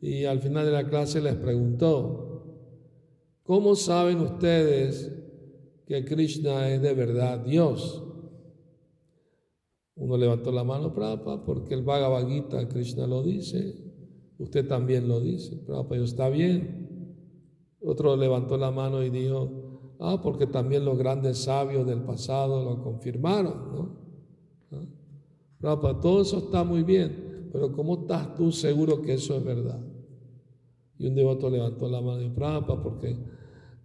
y 0.03 0.27
al 0.27 0.39
final 0.41 0.67
de 0.67 0.73
la 0.73 0.87
clase 0.87 1.23
les 1.23 1.35
preguntó, 1.37 2.45
¿cómo 3.43 3.75
saben 3.75 4.21
ustedes 4.21 5.11
que 5.87 6.05
Krishna 6.05 6.69
es 6.69 6.83
de 6.83 6.93
verdad 6.93 7.43
Dios? 7.43 8.05
Uno 9.95 10.19
levantó 10.19 10.53
la 10.53 10.63
mano, 10.63 10.93
Prabhupada, 10.93 11.43
porque 11.43 11.73
el 11.73 11.85
Bhagavad 11.85 12.29
Gita, 12.29 12.69
Krishna 12.69 13.07
lo 13.07 13.23
dice, 13.23 13.83
usted 14.37 14.69
también 14.69 15.09
lo 15.09 15.21
dice, 15.21 15.57
Prabhupada, 15.57 16.05
está 16.05 16.29
bien. 16.29 17.17
Otro 17.81 18.15
levantó 18.15 18.59
la 18.59 18.71
mano 18.71 19.03
y 19.03 19.09
dijo, 19.09 19.97
ah, 20.01 20.21
porque 20.23 20.47
también 20.47 20.85
los 20.85 20.99
grandes 20.99 21.39
sabios 21.39 21.87
del 21.87 22.03
pasado 22.03 22.63
lo 22.63 22.83
confirmaron, 22.83 23.73
¿no? 23.73 24.05
¿Ah? 25.63 25.81
todo 26.03 26.23
eso 26.23 26.39
está 26.39 26.65
muy 26.65 26.83
bien, 26.83 27.49
pero 27.53 27.73
¿cómo 27.73 28.03
estás 28.03 28.35
tú 28.35 28.53
seguro 28.53 29.01
que 29.01 29.15
eso 29.15 29.37
es 29.37 29.45
verdad? 29.45 29.81
Y 30.99 31.07
un 31.07 31.15
devoto 31.15 31.51
levantó 31.51 31.89
la 31.89 32.01
mano 32.01 32.21
y 32.21 32.25
dijo, 32.25 32.35
Prabhupada, 32.35 32.83
porque 32.83 33.17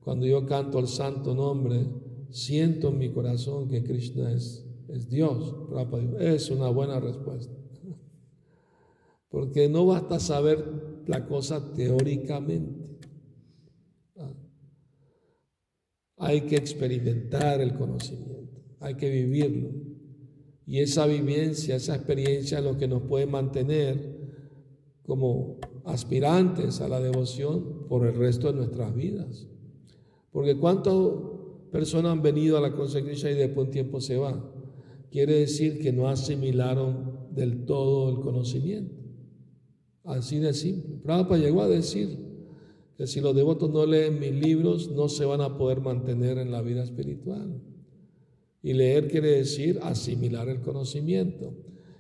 cuando 0.04 0.26
yo 0.26 0.46
canto 0.46 0.80
el 0.80 0.88
santo 0.88 1.34
nombre, 1.34 1.88
siento 2.30 2.90
en 2.90 2.98
mi 2.98 3.12
corazón 3.12 3.68
que 3.68 3.84
Krishna 3.84 4.32
es, 4.32 4.66
Dios. 5.10 5.56
Prabhupada 5.70 6.04
dijo, 6.04 6.18
es 6.20 6.50
una 6.50 6.70
buena 6.70 7.00
respuesta. 7.00 7.54
Porque 9.30 9.70
no 9.70 9.86
basta 9.86 10.20
saber 10.20 11.04
la 11.06 11.28
cosa 11.28 11.74
teóricamente. 11.74 12.90
Hay 16.18 16.42
que 16.42 16.58
experimentar 16.58 17.62
el 17.62 17.76
conocimiento, 17.76 18.62
hay 18.82 18.96
que 18.96 19.10
vivirlo. 19.10 19.89
Y 20.70 20.82
esa 20.82 21.08
vivencia, 21.08 21.78
esa 21.78 21.96
experiencia 21.96 22.60
es 22.60 22.64
lo 22.64 22.78
que 22.78 22.88
nos 22.88 23.02
puede 23.02 23.26
mantener 23.26 24.20
como 25.02 25.58
aspirantes 25.84 26.80
a 26.80 26.88
la 26.88 27.00
devoción 27.00 27.88
por 27.88 28.06
el 28.06 28.14
resto 28.14 28.52
de 28.52 28.60
nuestras 28.60 28.94
vidas. 28.94 29.48
Porque 30.32 30.60
cuántas 30.60 30.94
personas 31.72 32.12
han 32.12 32.22
venido 32.22 32.56
a 32.56 32.62
la 32.62 32.72
consecuencia 32.72 33.32
y 33.32 33.34
después 33.34 33.66
un 33.66 33.72
tiempo 33.72 34.00
se 34.00 34.18
van. 34.18 34.46
Quiere 35.10 35.40
decir 35.40 35.80
que 35.80 35.92
no 35.92 36.08
asimilaron 36.08 37.30
del 37.32 37.66
todo 37.66 38.12
el 38.12 38.20
conocimiento. 38.20 38.94
Así 40.04 40.38
de 40.38 40.54
simple. 40.54 40.98
Prabhupada 41.02 41.42
llegó 41.42 41.64
a 41.64 41.68
decir, 41.68 42.30
que 42.96 43.08
si 43.08 43.22
los 43.22 43.36
devotos 43.36 43.72
no 43.72 43.88
leen 43.88 44.20
mis 44.20 44.34
libros, 44.34 44.92
no 44.92 45.10
se 45.10 45.26
van 45.26 45.42
a 45.42 45.58
poder 45.58 45.82
mantener 45.82 46.38
en 46.38 46.52
la 46.52 46.62
vida 46.62 46.84
espiritual. 46.84 47.60
Y 48.62 48.74
leer 48.74 49.08
quiere 49.08 49.30
decir 49.32 49.80
asimilar 49.82 50.50
el 50.50 50.62
conocimiento. 50.62 51.54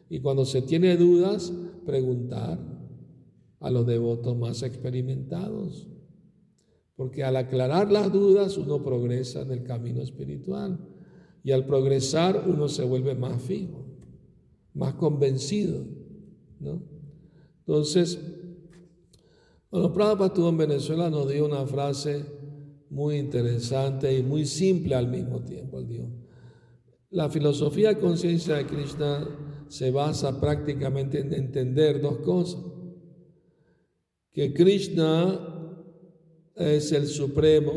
Y 0.10 0.20
cuando 0.20 0.46
se 0.46 0.62
tiene 0.62 0.98
dudas, 0.98 1.54
preguntar 1.86 2.60
a 3.60 3.72
los 3.72 3.86
devotos 3.86 4.38
más 4.38 4.64
experimentados. 4.64 5.88
Porque 6.96 7.24
al 7.24 7.38
aclarar 7.38 7.92
las 7.92 8.12
dudas 8.12 8.58
uno 8.58 8.84
progresa 8.84 9.42
en 9.42 9.52
el 9.52 9.64
camino 9.64 10.02
espiritual. 10.02 10.80
Y 11.44 11.52
al 11.52 11.66
progresar 11.66 12.44
uno 12.48 12.68
se 12.68 12.84
vuelve 12.84 13.16
más 13.16 13.42
fijo, 13.42 13.86
más 14.74 14.96
convencido. 14.96 15.86
¿no? 16.60 16.84
Entonces, 17.60 18.20
cuando 19.70 19.94
Prabhupada 19.94 20.28
estuvo 20.28 20.50
en 20.50 20.58
Venezuela 20.58 21.10
nos 21.10 21.30
dio 21.30 21.46
una 21.46 21.66
frase 21.66 22.26
muy 22.90 23.18
interesante 23.18 24.18
y 24.18 24.24
muy 24.24 24.46
simple 24.46 24.96
al 24.96 25.08
mismo 25.08 25.42
tiempo. 25.42 25.80
Él 25.80 25.88
dijo, 25.88 26.10
la 27.12 27.30
filosofía 27.30 27.98
conciencia 27.98 28.56
de 28.56 28.66
Krishna 28.66 29.28
se 29.68 29.92
basa 29.92 30.40
prácticamente 30.40 31.20
en 31.20 31.34
entender 31.34 32.02
dos 32.02 32.20
cosas. 32.20 32.64
Que 34.32 34.54
Krishna 34.54 35.40
es 36.56 36.92
el 36.92 37.08
supremo 37.08 37.74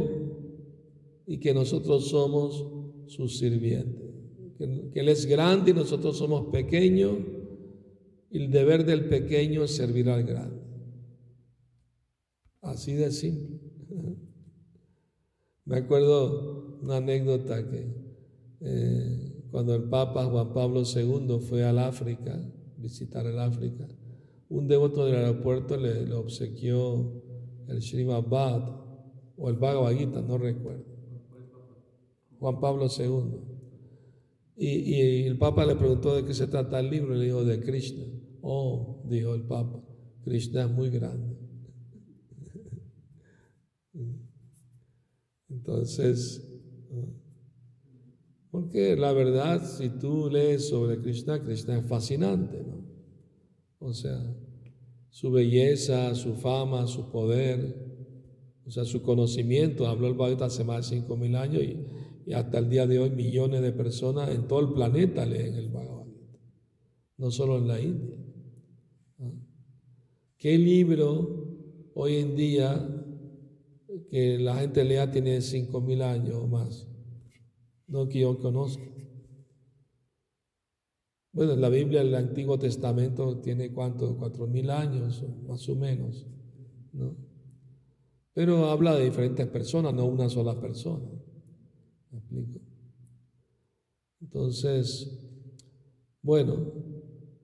y 1.26 1.38
que 1.38 1.54
nosotros 1.54 2.08
somos 2.08 2.66
sus 3.06 3.38
sirvientes. 3.38 4.10
Que, 4.58 4.90
que 4.92 5.00
Él 5.00 5.08
es 5.08 5.26
grande 5.26 5.70
y 5.70 5.74
nosotros 5.74 6.18
somos 6.18 6.46
pequeños 6.52 7.16
y 8.30 8.38
el 8.38 8.50
deber 8.50 8.84
del 8.84 9.08
pequeño 9.08 9.64
es 9.64 9.76
servir 9.76 10.08
al 10.08 10.24
grande. 10.24 10.62
Así 12.60 12.94
de 12.94 13.10
simple. 13.10 13.60
Me 15.64 15.76
acuerdo 15.76 16.78
una 16.82 16.96
anécdota 16.96 17.68
que 17.68 18.02
eh, 18.60 19.21
cuando 19.52 19.74
el 19.74 19.84
Papa 19.84 20.24
Juan 20.24 20.54
Pablo 20.54 20.82
II 20.82 21.38
fue 21.40 21.62
al 21.62 21.78
África, 21.78 22.40
visitar 22.78 23.26
el 23.26 23.38
África, 23.38 23.86
un 24.48 24.66
devoto 24.66 25.04
del 25.04 25.16
aeropuerto 25.16 25.76
le, 25.76 26.10
obsequió 26.14 27.22
el 27.68 27.82
Srimad 27.82 28.24
o 29.36 29.50
el 29.50 29.56
Bhagavad 29.56 29.92
Gita, 29.92 30.22
no 30.22 30.38
recuerdo. 30.38 30.86
Juan 32.38 32.60
Pablo 32.60 32.86
II. 32.98 33.40
Y, 34.56 34.68
y, 34.68 35.26
el 35.26 35.36
Papa 35.38 35.66
le 35.66 35.76
preguntó 35.76 36.16
de 36.16 36.24
qué 36.24 36.32
se 36.32 36.46
trata 36.46 36.80
el 36.80 36.90
libro, 36.90 37.14
le 37.14 37.26
dijo 37.26 37.44
de 37.44 37.60
Krishna. 37.60 38.04
Oh, 38.40 39.02
dijo 39.06 39.34
el 39.34 39.42
Papa, 39.42 39.82
Krishna 40.24 40.64
es 40.64 40.70
muy 40.70 40.88
grande. 40.88 41.36
Entonces, 45.50 46.48
porque 48.52 48.96
la 48.96 49.14
verdad, 49.14 49.64
si 49.64 49.88
tú 49.88 50.28
lees 50.30 50.68
sobre 50.68 50.98
Krishna, 50.98 51.42
Krishna 51.42 51.78
es 51.78 51.86
fascinante, 51.86 52.62
¿no? 52.62 52.86
O 53.78 53.94
sea, 53.94 54.20
su 55.08 55.30
belleza, 55.30 56.14
su 56.14 56.34
fama, 56.34 56.86
su 56.86 57.10
poder, 57.10 57.74
o 58.66 58.70
sea, 58.70 58.84
su 58.84 59.02
conocimiento. 59.02 59.86
Habló 59.86 60.06
el 60.06 60.14
Bhagavad 60.14 60.42
hace 60.42 60.64
más 60.64 60.90
de 60.90 60.98
5.000 60.98 61.36
años 61.36 61.62
y, 61.62 62.32
hasta 62.34 62.58
el 62.58 62.68
día 62.68 62.86
de 62.86 62.98
hoy 62.98 63.10
millones 63.10 63.62
de 63.62 63.72
personas 63.72 64.30
en 64.30 64.46
todo 64.46 64.60
el 64.60 64.74
planeta 64.74 65.24
leen 65.24 65.54
el 65.54 65.70
Bhagavad 65.70 66.04
Gita, 66.04 66.38
no 67.16 67.30
solo 67.30 67.56
en 67.56 67.68
la 67.68 67.80
India. 67.80 68.18
¿Qué 70.36 70.58
libro 70.58 71.48
hoy 71.94 72.16
en 72.16 72.36
día 72.36 72.86
que 74.10 74.38
la 74.38 74.56
gente 74.56 74.84
lea 74.84 75.10
tiene 75.10 75.38
5.000 75.38 76.02
años 76.02 76.34
o 76.34 76.46
más? 76.46 76.91
No 77.92 78.08
que 78.08 78.20
yo 78.20 78.38
conozca. 78.38 78.82
Bueno, 81.30 81.54
la 81.56 81.68
Biblia, 81.68 82.00
el 82.00 82.14
Antiguo 82.14 82.58
Testamento 82.58 83.38
tiene 83.40 83.70
cuánto, 83.70 84.16
cuatro 84.16 84.46
mil 84.46 84.70
años, 84.70 85.22
más 85.46 85.68
o 85.68 85.76
menos, 85.76 86.26
¿no? 86.94 87.14
Pero 88.32 88.70
habla 88.70 88.94
de 88.94 89.04
diferentes 89.04 89.46
personas, 89.48 89.92
no 89.92 90.06
una 90.06 90.30
sola 90.30 90.58
persona. 90.58 91.04
¿Me 92.10 92.18
explico? 92.18 92.60
Entonces, 94.22 95.10
bueno, 96.22 96.72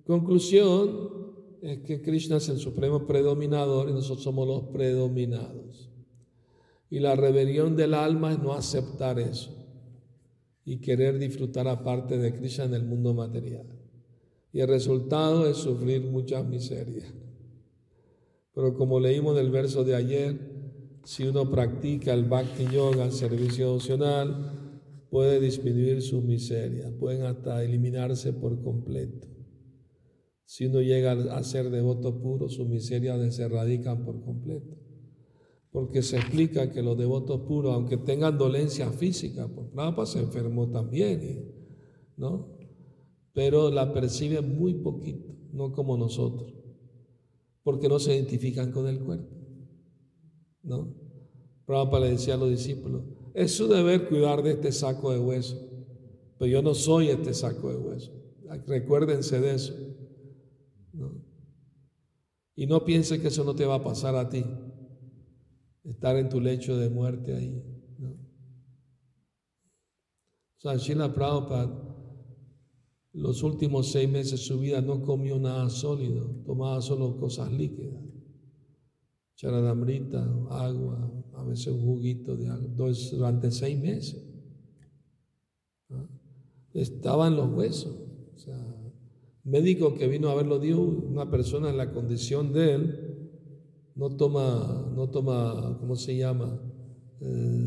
conclusión 0.06 1.10
es 1.60 1.80
que 1.80 2.00
Krishna 2.00 2.36
es 2.36 2.48
el 2.48 2.58
supremo 2.58 3.06
predominador 3.06 3.90
y 3.90 3.92
nosotros 3.92 4.24
somos 4.24 4.48
los 4.48 4.62
predominados. 4.72 5.90
Y 6.88 7.00
la 7.00 7.16
rebelión 7.16 7.76
del 7.76 7.92
alma 7.92 8.32
es 8.32 8.38
no 8.38 8.54
aceptar 8.54 9.18
eso 9.18 9.57
y 10.68 10.80
querer 10.80 11.18
disfrutar 11.18 11.66
aparte 11.66 12.18
de 12.18 12.34
Krishna 12.34 12.66
en 12.66 12.74
el 12.74 12.84
mundo 12.84 13.14
material. 13.14 13.66
Y 14.52 14.60
el 14.60 14.68
resultado 14.68 15.48
es 15.48 15.56
sufrir 15.56 16.02
muchas 16.02 16.46
miserias. 16.46 17.06
Pero 18.54 18.74
como 18.74 19.00
leímos 19.00 19.38
en 19.38 19.46
el 19.46 19.50
verso 19.50 19.82
de 19.82 19.94
ayer, 19.94 20.38
si 21.04 21.24
uno 21.24 21.50
practica 21.50 22.12
el 22.12 22.24
Bhakti 22.24 22.66
Yoga, 22.70 23.06
el 23.06 23.12
servicio 23.12 23.72
opcional, 23.72 25.08
puede 25.10 25.40
disminuir 25.40 26.02
su 26.02 26.20
miseria, 26.20 26.92
pueden 26.98 27.22
hasta 27.22 27.64
eliminarse 27.64 28.34
por 28.34 28.62
completo. 28.62 29.26
Si 30.44 30.66
uno 30.66 30.82
llega 30.82 31.12
a 31.34 31.42
ser 31.44 31.70
devoto 31.70 32.20
puro, 32.20 32.50
sus 32.50 32.68
miserias 32.68 33.34
se 33.34 33.44
erradican 33.44 34.04
por 34.04 34.22
completo. 34.22 34.77
Porque 35.78 36.02
se 36.02 36.16
explica 36.16 36.72
que 36.72 36.82
los 36.82 36.98
devotos 36.98 37.42
puros, 37.42 37.72
aunque 37.72 37.96
tengan 37.98 38.36
dolencia 38.36 38.90
física, 38.90 39.46
por 39.46 39.70
Prabhupada 39.70 40.06
se 40.06 40.18
enfermó 40.18 40.68
también, 40.68 41.54
¿no? 42.16 42.48
Pero 43.32 43.70
la 43.70 43.92
perciben 43.92 44.58
muy 44.58 44.74
poquito, 44.74 45.36
no 45.52 45.70
como 45.70 45.96
nosotros, 45.96 46.52
porque 47.62 47.88
no 47.88 48.00
se 48.00 48.12
identifican 48.12 48.72
con 48.72 48.88
el 48.88 48.98
cuerpo. 48.98 49.32
¿no? 50.64 50.96
Prabhupada 51.64 52.06
le 52.06 52.10
decía 52.10 52.34
a 52.34 52.38
los 52.38 52.50
discípulos, 52.50 53.04
es 53.32 53.52
su 53.52 53.68
deber 53.68 54.08
cuidar 54.08 54.42
de 54.42 54.54
este 54.54 54.72
saco 54.72 55.12
de 55.12 55.20
hueso, 55.20 55.64
pero 56.40 56.50
yo 56.50 56.60
no 56.60 56.74
soy 56.74 57.10
este 57.10 57.32
saco 57.34 57.70
de 57.70 57.76
hueso. 57.76 58.12
Recuérdense 58.66 59.40
de 59.40 59.54
eso. 59.54 59.74
Y 62.56 62.66
no 62.66 62.84
pienses 62.84 63.20
que 63.20 63.28
eso 63.28 63.44
no 63.44 63.54
te 63.54 63.64
va 63.64 63.76
a 63.76 63.84
pasar 63.84 64.16
a 64.16 64.28
ti, 64.28 64.44
estar 65.88 66.16
en 66.16 66.28
tu 66.28 66.40
lecho 66.40 66.76
de 66.76 66.90
muerte 66.90 67.34
ahí. 67.34 67.62
¿no? 67.98 68.10
O 68.10 70.60
sea, 70.60 70.76
Shila 70.76 71.12
Prabhupada, 71.12 71.84
los 73.12 73.42
últimos 73.42 73.90
seis 73.90 74.08
meses 74.08 74.32
de 74.32 74.38
su 74.38 74.60
vida 74.60 74.80
no 74.80 75.02
comió 75.02 75.38
nada 75.38 75.68
sólido, 75.70 76.42
tomaba 76.44 76.80
solo 76.80 77.18
cosas 77.18 77.52
líquidas 77.52 78.08
charadamrita, 79.38 80.20
agua, 80.50 81.12
a 81.34 81.44
veces 81.44 81.68
un 81.68 81.82
juguito 81.82 82.36
de 82.36 82.48
agua, 82.48 82.68
durante 83.12 83.52
seis 83.52 83.78
meses. 83.78 84.24
Estaba 86.74 87.28
en 87.28 87.36
los 87.36 87.52
huesos. 87.52 87.94
O 88.34 88.38
sea, 88.38 88.92
médico 89.44 89.94
que 89.94 90.08
vino 90.08 90.28
a 90.28 90.34
verlo 90.34 90.58
dio 90.58 90.80
una 90.80 91.30
persona 91.30 91.70
en 91.70 91.76
la 91.76 91.92
condición 91.92 92.52
de 92.52 92.74
él, 92.74 93.07
no 93.98 94.16
toma, 94.16 94.92
no 94.94 95.10
toma, 95.10 95.76
¿cómo 95.80 95.96
se 95.96 96.16
llama? 96.16 96.58
Eh, 97.20 97.58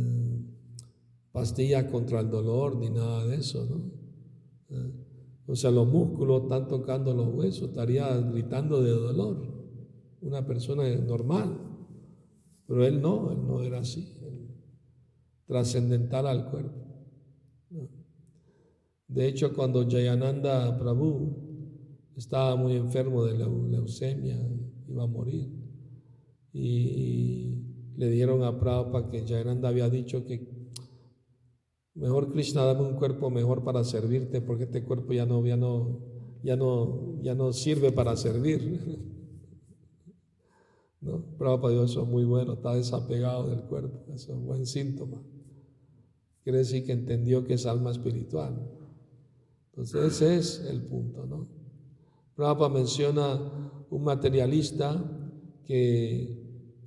contra 1.92 2.22
el 2.22 2.30
dolor 2.30 2.78
ni 2.78 2.90
nada 2.90 3.28
de 3.28 3.36
eso, 3.36 3.66
¿no? 3.66 3.92
Eh, 4.70 4.94
o 5.46 5.56
sea, 5.56 5.72
los 5.72 5.88
músculos 5.88 6.44
están 6.44 6.68
tocando 6.70 7.14
los 7.14 7.28
huesos, 7.34 7.70
estaría 7.70 8.16
gritando 8.18 8.82
de 8.82 8.92
dolor 8.92 9.62
una 10.22 10.46
persona 10.46 10.84
normal. 10.96 11.58
Pero 12.66 12.86
él 12.86 13.02
no, 13.02 13.32
él 13.32 13.46
no 13.46 13.62
era 13.62 13.80
así, 13.80 14.08
trascendental 15.46 16.28
al 16.28 16.50
cuerpo. 16.50 16.80
De 19.10 19.28
hecho, 19.28 19.54
cuando 19.54 19.86
Jayananda 19.90 20.78
Prabhu 20.78 21.36
estaba 22.16 22.56
muy 22.56 22.78
enfermo 22.78 23.26
de 23.26 23.38
leucemia, 23.38 24.40
iba 24.88 25.04
a 25.04 25.08
morir, 25.08 25.61
y, 26.54 27.68
le 27.98 28.10
dieron 28.10 28.44
a 28.44 28.58
Prabhupada 28.58 29.10
que 29.10 29.22
Jayananda 29.22 29.70
había 29.70 29.90
dicho 29.90 30.26
que 30.26 30.50
mejor 31.94 32.32
Krishna 32.32 32.64
dame 32.64 32.82
un 32.82 32.96
cuerpo 32.96 33.30
mejor 33.30 33.64
para 33.64 33.84
servirte, 33.84 34.42
porque 34.42 34.64
este 34.64 34.84
cuerpo 34.84 35.14
ya 35.14 35.26
no, 35.26 35.46
ya 35.46 35.58
no, 35.58 36.00
ya 36.42 36.56
no, 36.56 37.22
ya 37.22 37.36
no 37.36 37.54
sirve 37.54 37.92
para 37.92 38.16
servir. 38.16 38.80
¿no? 41.02 41.24
Prabhupada 41.38 41.74
Dios, 41.74 41.92
eso 41.92 42.04
es 42.04 42.08
muy 42.08 42.24
bueno, 42.24 42.54
está 42.54 42.74
desapegado 42.76 43.50
del 43.50 43.62
cuerpo, 43.64 44.14
eso 44.14 44.32
es 44.32 44.38
un 44.38 44.46
buen 44.46 44.66
síntoma. 44.66 45.22
Quiere 46.44 46.60
decir 46.60 46.86
que 46.86 46.94
entendió 46.94 47.46
que 47.46 47.54
es 47.56 47.66
alma 47.66 47.92
espiritual. 47.92 48.68
Entonces 49.70 50.14
ese 50.14 50.38
es 50.38 50.66
el 50.70 50.82
punto, 50.84 51.26
¿no? 51.26 51.48
Prabhupada 52.36 52.70
menciona 52.70 53.84
un 53.90 54.04
materialista 54.04 55.04
que, 55.66 56.41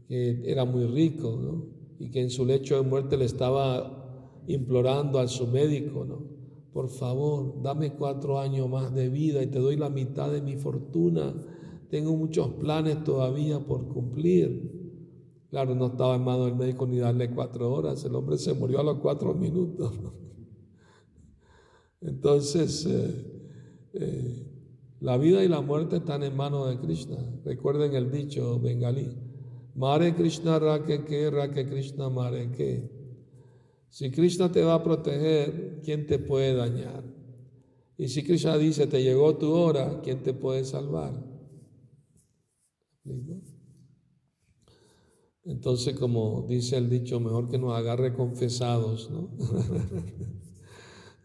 que 0.09 0.43
era 0.45 0.65
muy 0.65 0.87
rico, 0.87 1.39
¿no? 1.41 1.67
Y 1.99 2.11
que 2.11 2.21
en 2.21 2.31
su 2.31 2.45
lecho 2.45 2.77
de 2.77 2.83
muerte 2.89 3.17
le 3.17 3.25
estaba 3.25 4.43
implorando 4.47 5.19
a 5.19 5.29
su 5.29 5.47
médico, 5.47 6.05
¿no? 6.05 6.23
Por 6.73 6.89
favor, 6.89 7.63
dame 7.63 7.95
cuatro 7.95 8.39
años 8.39 8.69
más 8.69 8.93
de 8.95 9.09
vida 9.09 9.43
y 9.43 9.47
te 9.47 9.59
doy 9.59 9.77
la 9.77 9.91
mitad 9.91 10.31
de 10.31 10.43
mi 10.43 10.57
fortuna 10.57 11.35
tengo 11.95 12.17
muchos 12.17 12.49
planes 12.55 13.05
todavía 13.05 13.61
por 13.61 13.87
cumplir. 13.87 14.83
Claro, 15.49 15.77
no 15.77 15.87
estaba 15.87 16.17
en 16.17 16.25
manos 16.25 16.47
del 16.47 16.57
médico 16.57 16.89
ni 16.89 16.99
darle 16.99 17.31
cuatro 17.31 17.73
horas, 17.73 18.05
el 18.05 18.17
hombre 18.17 18.37
se 18.37 18.53
murió 18.53 18.81
a 18.81 18.83
los 18.83 18.99
cuatro 18.99 19.33
minutos. 19.33 19.93
Entonces, 22.01 22.85
eh, 22.87 23.43
eh, 23.93 24.47
la 24.99 25.17
vida 25.19 25.45
y 25.45 25.49
la 25.49 25.61
muerte 25.61 25.99
están 25.99 26.25
en 26.25 26.37
manos 26.37 26.69
de 26.69 26.81
Krishna. 26.81 27.17
Recuerden 27.45 27.95
el 27.95 28.11
dicho 28.11 28.59
bengalí, 28.59 29.11
Mare 29.75 30.15
Krishna 30.15 30.59
Rake 30.59 31.05
que, 31.05 31.31
Rake 31.31 31.67
Krishna 31.67 32.09
Mare 32.09 32.51
que. 32.51 32.91
Si 33.89 34.11
Krishna 34.11 34.51
te 34.51 34.63
va 34.63 34.75
a 34.75 34.83
proteger, 34.83 35.81
¿quién 35.85 36.07
te 36.07 36.19
puede 36.19 36.55
dañar? 36.55 37.05
Y 37.97 38.09
si 38.09 38.25
Krishna 38.25 38.59
dice, 38.59 38.87
te 38.87 39.03
llegó 39.03 39.37
tu 39.37 39.53
hora, 39.53 40.01
¿quién 40.03 40.23
te 40.23 40.33
puede 40.33 40.65
salvar? 40.65 41.15
Entonces, 45.45 45.97
como 45.97 46.47
dice 46.49 46.77
el 46.77 46.89
dicho, 46.89 47.21
mejor 47.21 47.49
que 47.49 47.59
nos 47.59 47.77
agarre 47.77 48.15
confesados, 48.15 49.11
¿no? 49.11 49.31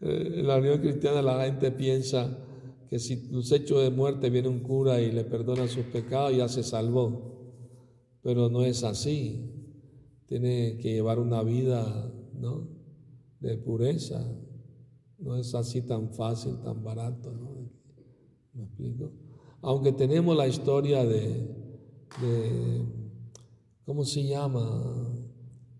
en 0.00 0.46
la 0.46 0.58
unión 0.58 0.80
cristiana 0.80 1.22
la 1.22 1.44
gente 1.44 1.72
piensa 1.72 2.38
que 2.88 2.98
si 2.98 3.28
los 3.30 3.50
hechos 3.52 3.82
de 3.82 3.90
muerte 3.90 4.30
viene 4.30 4.48
un 4.48 4.60
cura 4.60 5.00
y 5.00 5.10
le 5.10 5.24
perdona 5.24 5.66
sus 5.68 5.86
pecados, 5.86 6.36
ya 6.36 6.48
se 6.48 6.62
salvó. 6.62 7.39
Pero 8.22 8.48
no 8.48 8.64
es 8.64 8.84
así. 8.84 9.50
Tiene 10.26 10.78
que 10.78 10.92
llevar 10.92 11.18
una 11.18 11.42
vida 11.42 12.12
¿no? 12.40 12.68
De 13.38 13.56
pureza. 13.58 14.26
No 15.18 15.36
es 15.36 15.54
así 15.54 15.82
tan 15.82 16.12
fácil, 16.12 16.60
tan 16.62 16.82
barato, 16.82 17.30
¿no? 17.32 17.70
¿Me 18.54 18.64
explico? 18.64 19.12
Aunque 19.60 19.92
tenemos 19.92 20.36
la 20.36 20.48
historia 20.48 21.04
de, 21.04 21.46
¿cómo 23.84 24.04
se 24.04 24.26
llama? 24.26 25.14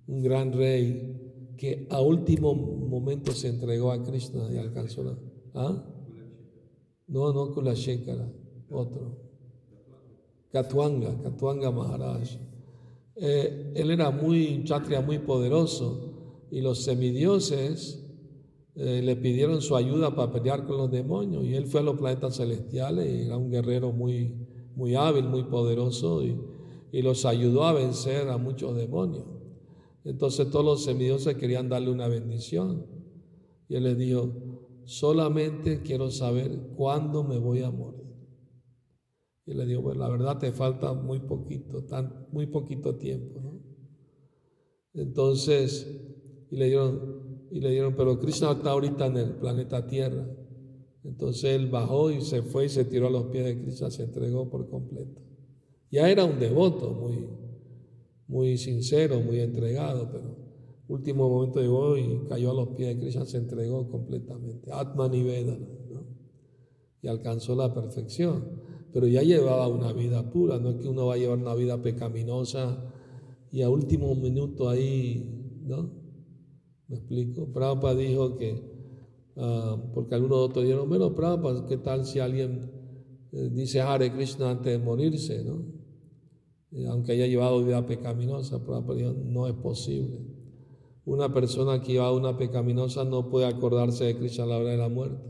Un 0.06 0.22
gran 0.22 0.52
rey 0.52 1.54
que 1.56 1.86
a 1.90 2.00
último 2.00 2.54
momento 2.54 3.32
se 3.32 3.48
entregó 3.48 3.92
a 3.92 4.02
Krishna 4.02 4.50
y 4.52 4.58
alcanzó 4.58 5.04
la... 5.04 5.18
¿Ah? 5.54 5.84
No, 7.06 7.32
no 7.32 7.52
con 7.52 7.64
la 7.64 7.74
Shekara, 7.74 8.30
otro. 8.70 9.29
Katwanga, 10.52 11.16
Katwanga 11.22 11.70
Maharaj. 11.70 12.36
Eh, 13.16 13.72
él 13.76 13.90
era 13.90 14.10
muy 14.10 14.64
chatria, 14.64 15.00
muy 15.00 15.18
poderoso, 15.18 16.46
y 16.50 16.60
los 16.60 16.82
semidioses 16.82 18.04
eh, 18.74 19.02
le 19.02 19.16
pidieron 19.16 19.60
su 19.60 19.76
ayuda 19.76 20.14
para 20.14 20.32
pelear 20.32 20.66
con 20.66 20.78
los 20.78 20.90
demonios, 20.90 21.44
y 21.44 21.54
él 21.54 21.66
fue 21.66 21.80
a 21.80 21.84
los 21.84 21.98
planetas 21.98 22.36
celestiales, 22.36 23.06
y 23.06 23.26
era 23.26 23.36
un 23.36 23.50
guerrero 23.50 23.92
muy, 23.92 24.34
muy 24.74 24.94
hábil, 24.94 25.24
muy 25.24 25.44
poderoso, 25.44 26.24
y, 26.24 26.40
y 26.92 27.02
los 27.02 27.24
ayudó 27.26 27.64
a 27.64 27.72
vencer 27.72 28.28
a 28.28 28.38
muchos 28.38 28.74
demonios. 28.74 29.24
Entonces 30.04 30.50
todos 30.50 30.64
los 30.64 30.84
semidioses 30.84 31.36
querían 31.36 31.68
darle 31.68 31.90
una 31.90 32.08
bendición, 32.08 32.86
y 33.68 33.76
él 33.76 33.84
les 33.84 33.98
dijo, 33.98 34.32
solamente 34.84 35.82
quiero 35.82 36.10
saber 36.10 36.72
cuándo 36.74 37.22
me 37.22 37.38
voy 37.38 37.62
a 37.62 37.70
morir. 37.70 37.99
Y 39.50 39.54
le 39.54 39.66
digo, 39.66 39.82
pues 39.82 39.96
la 39.96 40.08
verdad 40.08 40.38
te 40.38 40.52
falta 40.52 40.92
muy 40.92 41.18
poquito, 41.18 41.82
tan, 41.82 42.28
muy 42.30 42.46
poquito 42.46 42.94
tiempo. 42.94 43.60
Entonces, 44.94 45.90
y 46.52 46.56
le 46.56 46.66
dieron, 46.66 47.48
y 47.50 47.60
le 47.60 47.90
pero 47.90 48.20
Krishna 48.20 48.52
está 48.52 48.70
ahorita 48.70 49.06
en 49.06 49.16
el 49.16 49.32
planeta 49.34 49.88
Tierra. 49.88 50.24
Entonces 51.02 51.44
él 51.46 51.68
bajó 51.68 52.12
y 52.12 52.20
se 52.20 52.42
fue 52.42 52.66
y 52.66 52.68
se 52.68 52.84
tiró 52.84 53.08
a 53.08 53.10
los 53.10 53.24
pies 53.24 53.44
de 53.44 53.60
Krishna, 53.60 53.90
se 53.90 54.04
entregó 54.04 54.48
por 54.48 54.70
completo. 54.70 55.20
Ya 55.90 56.08
era 56.08 56.24
un 56.24 56.38
devoto, 56.38 56.92
muy, 56.92 57.28
muy 58.28 58.56
sincero, 58.56 59.18
muy 59.18 59.40
entregado, 59.40 60.12
pero 60.12 60.36
último 60.86 61.28
momento 61.28 61.60
llegó 61.60 61.96
y 61.96 62.24
cayó 62.28 62.52
a 62.52 62.54
los 62.54 62.68
pies 62.76 62.94
de 62.94 63.00
Krishna, 63.00 63.26
se 63.26 63.38
entregó 63.38 63.88
completamente. 63.90 64.70
Atma 64.72 65.08
Nivedana, 65.08 65.66
¿no? 65.90 66.06
Y 67.02 67.08
alcanzó 67.08 67.56
la 67.56 67.74
perfección 67.74 68.70
pero 68.92 69.06
ya 69.06 69.22
llevaba 69.22 69.68
una 69.68 69.92
vida 69.92 70.30
pura, 70.30 70.58
no 70.58 70.70
es 70.70 70.76
que 70.76 70.88
uno 70.88 71.06
va 71.06 71.14
a 71.14 71.16
llevar 71.18 71.38
una 71.38 71.54
vida 71.54 71.80
pecaminosa 71.80 72.92
y 73.52 73.62
a 73.62 73.68
último 73.68 74.14
minuto 74.14 74.68
ahí, 74.68 75.60
¿no? 75.62 75.90
¿Me 76.88 76.96
explico? 76.96 77.52
Prabhupada 77.52 77.94
dijo 77.94 78.36
que, 78.36 78.62
ah, 79.36 79.76
porque 79.94 80.14
algunos 80.14 80.38
otros 80.38 80.64
dijeron, 80.64 80.88
bueno, 80.88 81.14
Prabhupada, 81.14 81.66
¿qué 81.66 81.76
tal 81.76 82.04
si 82.04 82.18
alguien 82.18 82.70
eh, 83.32 83.48
dice 83.52 83.80
Hare 83.80 84.12
Krishna 84.12 84.50
antes 84.50 84.72
de 84.72 84.78
morirse, 84.78 85.44
¿no? 85.44 85.80
aunque 86.88 87.12
haya 87.12 87.26
llevado 87.26 87.64
vida 87.64 87.84
pecaminosa, 87.84 88.64
Prabhupada 88.64 88.98
dijo, 88.98 89.12
no 89.12 89.48
es 89.48 89.54
posible. 89.54 90.20
Una 91.04 91.32
persona 91.34 91.80
que 91.80 91.94
lleva 91.94 92.12
una 92.12 92.36
pecaminosa 92.36 93.04
no 93.04 93.28
puede 93.28 93.46
acordarse 93.46 94.04
de 94.04 94.16
Krishna 94.16 94.44
a 94.44 94.46
la 94.46 94.58
hora 94.58 94.70
de 94.70 94.76
la 94.76 94.88
muerte. 94.88 95.20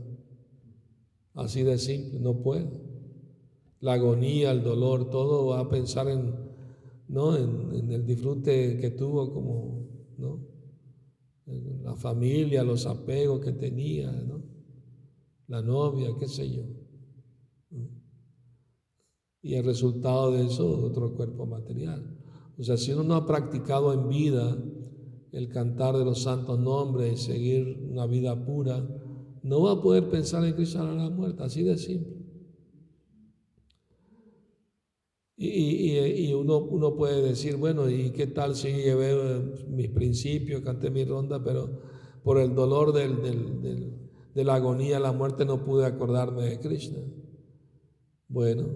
Así 1.33 1.63
de 1.63 1.79
simple, 1.79 2.19
no 2.19 2.43
puede 2.43 2.90
la 3.81 3.93
agonía, 3.93 4.51
el 4.51 4.63
dolor, 4.63 5.09
todo 5.09 5.47
va 5.47 5.59
a 5.59 5.69
pensar 5.69 6.07
en, 6.07 6.33
¿no? 7.07 7.35
en, 7.35 7.91
el 7.91 8.05
disfrute 8.05 8.77
que 8.77 8.91
tuvo 8.91 9.33
como, 9.33 9.87
¿no? 10.17 10.47
la 11.83 11.95
familia, 11.95 12.63
los 12.63 12.85
apegos 12.85 13.41
que 13.41 13.51
tenía, 13.51 14.11
¿no? 14.11 14.43
la 15.47 15.61
novia, 15.61 16.09
qué 16.17 16.27
sé 16.27 16.49
yo. 16.49 16.63
Y 19.41 19.55
el 19.55 19.65
resultado 19.65 20.31
de 20.31 20.45
eso, 20.45 20.85
otro 20.85 21.15
cuerpo 21.15 21.47
material. 21.47 22.17
O 22.59 22.63
sea, 22.63 22.77
si 22.77 22.91
uno 22.93 23.03
no 23.03 23.15
ha 23.15 23.25
practicado 23.25 23.91
en 23.91 24.07
vida 24.07 24.55
el 25.31 25.49
cantar 25.49 25.97
de 25.97 26.05
los 26.05 26.21
santos 26.21 26.59
nombres 26.59 27.13
y 27.13 27.17
seguir 27.17 27.87
una 27.89 28.05
vida 28.05 28.45
pura, 28.45 28.87
no 29.41 29.63
va 29.63 29.71
a 29.71 29.81
poder 29.81 30.09
pensar 30.09 30.45
en 30.45 30.53
Cristo 30.53 30.79
a 30.79 30.93
la 30.93 31.09
muerte, 31.09 31.41
así 31.41 31.63
de 31.63 31.77
simple. 31.77 32.20
Y, 35.43 36.31
uno, 36.33 36.59
uno, 36.59 36.95
puede 36.95 37.19
decir, 37.23 37.55
bueno, 37.55 37.89
¿y 37.89 38.11
qué 38.11 38.27
tal 38.27 38.55
si 38.55 38.67
llevé 38.67 39.11
eh, 39.11 39.65
mis 39.69 39.89
principios, 39.89 40.61
canté 40.61 40.91
mi 40.91 41.03
ronda, 41.03 41.43
pero 41.43 41.81
por 42.23 42.37
el 42.37 42.53
dolor 42.53 42.93
del, 42.93 43.23
del, 43.23 44.11
de 44.35 44.43
la 44.43 44.55
agonía, 44.55 44.99
la 44.99 45.13
muerte, 45.13 45.43
no 45.43 45.65
pude 45.65 45.87
acordarme 45.87 46.43
de 46.43 46.59
Krishna? 46.59 46.99
Bueno, 48.27 48.67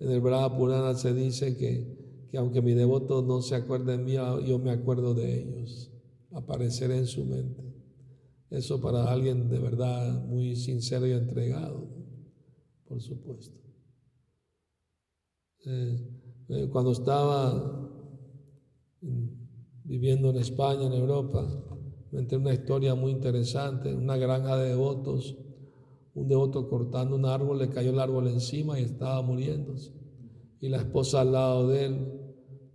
en 0.00 0.10
el 0.10 0.20
Brahma 0.20 0.58
Purana 0.58 0.94
se 0.94 1.14
dice 1.14 1.56
que, 1.56 2.26
que 2.28 2.38
aunque 2.38 2.60
mi 2.60 2.74
devoto 2.74 3.22
no 3.22 3.40
se 3.40 3.54
acuerde 3.54 3.96
de 3.96 4.02
mí, 4.02 4.14
yo 4.14 4.58
me 4.58 4.72
acuerdo 4.72 5.14
de 5.14 5.42
ellos, 5.42 5.92
apareceré 6.32 6.98
en 6.98 7.06
su 7.06 7.24
mente. 7.24 7.62
Eso 8.50 8.80
para 8.80 9.12
alguien 9.12 9.48
de 9.48 9.60
verdad 9.60 10.26
muy 10.26 10.56
sincero 10.56 11.06
y 11.06 11.12
entregado, 11.12 11.88
por 12.88 13.00
supuesto. 13.00 13.69
Eh, 15.66 15.96
eh, 16.48 16.68
cuando 16.72 16.92
estaba 16.92 17.86
viviendo 19.84 20.30
en 20.30 20.36
España, 20.36 20.86
en 20.86 20.94
Europa, 20.94 21.46
me 22.12 22.20
enteré 22.20 22.40
una 22.40 22.54
historia 22.54 22.94
muy 22.94 23.12
interesante, 23.12 23.94
una 23.94 24.16
granja 24.16 24.56
de 24.56 24.70
devotos, 24.70 25.36
un 26.14 26.28
devoto 26.28 26.68
cortando 26.68 27.16
un 27.16 27.26
árbol, 27.26 27.58
le 27.58 27.68
cayó 27.68 27.90
el 27.90 28.00
árbol 28.00 28.28
encima 28.28 28.80
y 28.80 28.84
estaba 28.84 29.20
muriéndose. 29.22 29.92
Y 30.60 30.68
la 30.70 30.78
esposa 30.78 31.20
al 31.20 31.32
lado 31.32 31.68
de 31.68 31.84
él, 31.84 32.08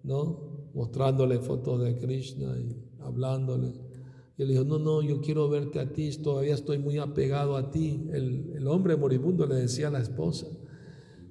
¿no? 0.03 0.69
Mostrándole 0.73 1.39
fotos 1.39 1.81
de 1.81 1.97
Krishna 1.97 2.55
y 2.59 2.83
hablándole. 2.99 3.73
Y 4.37 4.43
él 4.43 4.49
dijo, 4.49 4.63
no, 4.63 4.77
no, 4.77 5.01
yo 5.01 5.21
quiero 5.21 5.49
verte 5.49 5.79
a 5.79 5.91
ti, 5.91 6.11
todavía 6.17 6.53
estoy 6.53 6.77
muy 6.77 6.97
apegado 6.99 7.55
a 7.55 7.71
ti. 7.71 8.07
El, 8.11 8.53
el 8.55 8.67
hombre 8.67 8.95
moribundo 8.95 9.47
le 9.47 9.55
decía 9.55 9.87
a 9.87 9.91
la 9.91 9.99
esposa, 9.99 10.47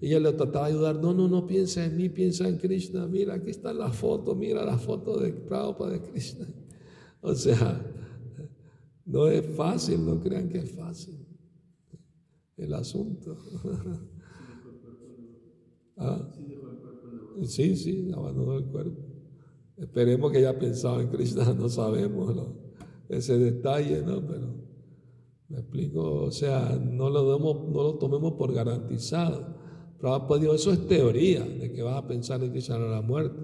ella 0.07 0.21
le 0.21 0.33
trataba 0.33 0.67
de 0.67 0.75
ayudar, 0.75 0.97
no, 0.97 1.15
no, 1.15 1.29
no 1.29 1.47
piensa 1.47 1.85
en 1.85 1.97
mí, 1.97 2.09
piensa 2.09 2.49
en 2.49 2.59
Krishna, 2.59 3.07
mira, 3.07 3.35
aquí 3.35 3.51
está 3.51 3.73
la 3.73 3.91
foto, 3.91 4.35
mira 4.35 4.65
la 4.65 4.79
foto 4.79 5.19
de 5.19 5.33
Prabhupada 5.33 5.93
de 5.93 6.01
Krishna. 6.01 6.47
O 7.27 7.35
sea, 7.35 7.83
no 9.07 9.29
es 9.29 9.47
fácil, 9.57 10.05
no 10.05 10.21
crean 10.21 10.51
que 10.51 10.59
es 10.59 10.73
fácil 10.73 11.27
el 12.59 12.75
asunto. 12.75 13.39
¿Ah? 15.97 16.31
Sí, 17.45 17.77
sí, 17.77 18.11
abandonó 18.15 18.59
el 18.59 18.67
cuerpo. 18.67 19.01
Esperemos 19.77 20.31
que 20.31 20.39
haya 20.39 20.59
pensado 20.59 21.01
en 21.01 21.09
Krishna, 21.09 21.53
no 21.59 21.69
sabemos 21.69 22.35
ese 23.09 23.39
detalle, 23.39 24.03
¿no? 24.03 24.25
Pero 24.27 24.55
me 25.49 25.61
explico, 25.61 26.25
o 26.25 26.31
sea, 26.31 26.79
no 26.79 27.11
lo, 27.11 27.39
no 27.39 27.83
lo 27.83 27.95
tomemos 27.95 28.35
por 28.35 28.53
garantizado. 28.53 29.64
Prabhupada 29.99 30.55
eso 30.55 30.73
es 30.73 30.87
teoría, 30.87 31.43
de 31.43 31.73
que 31.73 31.83
vas 31.83 31.97
a 31.97 32.07
pensar 32.07 32.43
en 32.43 32.51
Krishna 32.51 32.77
a 32.77 32.79
la 32.79 33.01
muerte. 33.01 33.41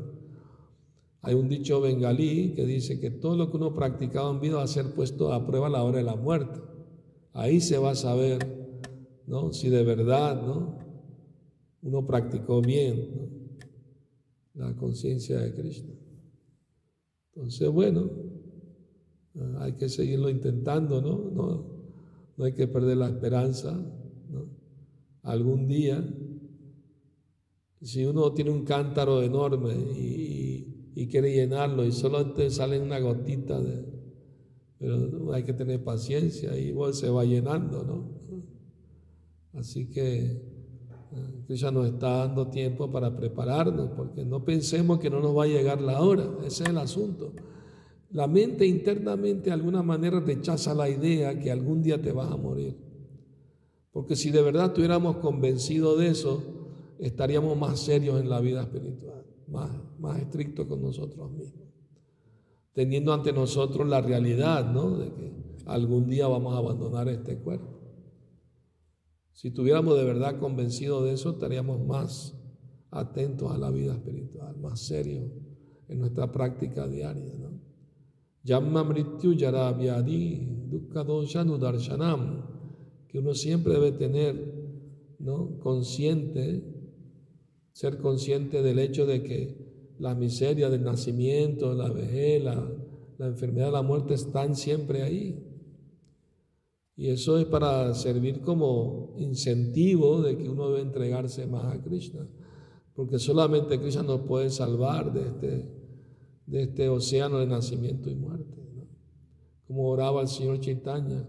Hay 1.22 1.34
un 1.34 1.48
dicho 1.48 1.80
bengalí 1.80 2.54
que 2.54 2.64
dice 2.64 2.98
que 2.98 3.10
todo 3.10 3.36
lo 3.36 3.50
que 3.50 3.56
uno 3.56 3.74
practicado 3.74 4.30
en 4.30 4.40
vida 4.40 4.56
va 4.56 4.62
a 4.62 4.68
ser 4.68 4.94
puesto 4.94 5.32
a 5.32 5.46
prueba 5.46 5.66
a 5.66 5.70
la 5.70 5.82
hora 5.82 5.98
de 5.98 6.04
la 6.04 6.16
muerte. 6.16 6.60
Ahí 7.32 7.60
se 7.60 7.78
va 7.78 7.90
a 7.90 7.94
saber, 7.94 8.38
¿no? 9.26 9.52
Si 9.52 9.68
de 9.68 9.84
verdad, 9.84 10.42
¿no? 10.42 10.78
Uno 11.82 12.06
practicó 12.06 12.60
bien, 12.60 13.38
La 14.54 14.76
conciencia 14.76 15.38
de 15.40 15.54
Krishna. 15.54 15.94
Entonces, 17.34 17.68
bueno, 17.70 18.10
hay 19.58 19.72
que 19.72 19.88
seguirlo 19.88 20.28
intentando, 20.28 21.00
¿no? 21.00 21.30
No, 21.30 21.66
no 22.36 22.44
hay 22.44 22.52
que 22.52 22.66
perder 22.66 22.96
la 22.96 23.08
esperanza. 23.08 23.78
Algún 25.22 25.68
día 25.68 26.02
si 27.80 28.04
uno 28.04 28.32
tiene 28.32 28.50
un 28.50 28.64
cántaro 28.64 29.22
enorme 29.22 29.74
y, 29.74 31.06
quiere 31.10 31.32
llenarlo 31.32 31.84
y 31.84 31.92
solo 31.92 32.34
sale 32.50 32.78
una 32.78 33.00
gotita 33.00 33.58
de... 33.60 33.84
Pero 34.78 35.32
hay 35.32 35.42
que 35.42 35.54
tener 35.54 35.82
paciencia 35.82 36.56
y 36.56 36.72
se 36.92 37.08
va 37.08 37.24
llenando, 37.24 37.82
¿no? 37.82 38.20
Así 39.58 39.88
que 39.88 40.40
Krishna 41.46 41.70
eh, 41.70 41.72
nos 41.72 41.86
está 41.86 42.18
dando 42.18 42.48
tiempo 42.48 42.92
para 42.92 43.16
prepararnos, 43.16 43.90
porque 43.96 44.24
no 44.24 44.44
pensemos 44.44 45.00
que 45.00 45.10
no 45.10 45.20
nos 45.20 45.36
va 45.36 45.44
a 45.44 45.48
llegar 45.48 45.80
la 45.80 46.00
hora, 46.00 46.30
ese 46.46 46.62
es 46.64 46.68
el 46.68 46.78
asunto. 46.78 47.32
La 48.10 48.26
mente 48.26 48.66
internamente 48.66 49.46
de 49.46 49.52
alguna 49.52 49.82
manera 49.82 50.20
rechaza 50.20 50.74
la 50.74 50.88
idea 50.88 51.38
que 51.38 51.50
algún 51.50 51.82
día 51.82 52.00
te 52.00 52.12
vas 52.12 52.30
a 52.30 52.36
morir. 52.36 52.76
Porque 53.90 54.16
si 54.16 54.30
de 54.30 54.42
verdad 54.42 54.66
estuviéramos 54.66 55.16
convencidos 55.16 55.98
de 55.98 56.08
eso, 56.08 56.59
estaríamos 57.00 57.56
más 57.56 57.80
serios 57.80 58.20
en 58.20 58.28
la 58.28 58.40
vida 58.40 58.62
espiritual, 58.62 59.24
más, 59.48 59.70
más 59.98 60.20
estrictos 60.20 60.66
con 60.66 60.82
nosotros 60.82 61.30
mismos. 61.32 61.68
teniendo 62.72 63.12
ante 63.12 63.32
nosotros 63.32 63.88
la 63.88 64.00
realidad, 64.00 64.72
¿no? 64.72 64.96
De 64.96 65.12
que 65.12 65.32
algún 65.66 66.08
día 66.08 66.28
vamos 66.28 66.54
a 66.54 66.58
abandonar 66.58 67.08
este 67.08 67.38
cuerpo. 67.38 67.80
Si 69.32 69.50
tuviéramos 69.50 69.96
de 69.98 70.04
verdad 70.04 70.38
convencido 70.38 71.02
de 71.02 71.14
eso, 71.14 71.30
estaríamos 71.30 71.84
más 71.84 72.36
atentos 72.90 73.50
a 73.50 73.58
la 73.58 73.70
vida 73.70 73.94
espiritual, 73.94 74.56
más 74.58 74.80
serios 74.80 75.30
en 75.88 75.98
nuestra 75.98 76.30
práctica 76.30 76.86
diaria, 76.86 77.34
¿no? 77.38 77.60
Que 83.08 83.18
uno 83.18 83.34
siempre 83.34 83.74
debe 83.74 83.92
tener, 83.92 85.14
¿no? 85.18 85.58
Consciente, 85.58 86.79
ser 87.72 87.98
consciente 87.98 88.62
del 88.62 88.78
hecho 88.78 89.06
de 89.06 89.22
que 89.22 89.70
la 89.98 90.14
miseria 90.14 90.70
del 90.70 90.82
nacimiento, 90.82 91.74
la 91.74 91.90
vejez, 91.90 92.42
la, 92.42 93.26
enfermedad, 93.26 93.70
la 93.70 93.82
muerte 93.82 94.14
están 94.14 94.56
siempre 94.56 95.02
ahí. 95.02 95.46
Y 96.96 97.08
eso 97.08 97.38
es 97.38 97.44
para 97.46 97.94
servir 97.94 98.40
como 98.40 99.14
incentivo 99.18 100.22
de 100.22 100.36
que 100.36 100.48
uno 100.48 100.70
debe 100.70 100.80
entregarse 100.80 101.46
más 101.46 101.64
a 101.66 101.82
Krishna, 101.82 102.26
porque 102.94 103.18
solamente 103.18 103.78
Krishna 103.78 104.02
nos 104.02 104.22
puede 104.22 104.50
salvar 104.50 105.12
de 105.12 105.28
este, 105.28 105.74
de 106.46 106.62
este 106.62 106.88
océano 106.88 107.38
de 107.38 107.46
nacimiento 107.46 108.10
y 108.10 108.14
muerte. 108.14 108.60
Como 109.66 109.88
oraba 109.88 110.22
el 110.22 110.28
Señor 110.28 110.60
Chaitanya, 110.60 111.28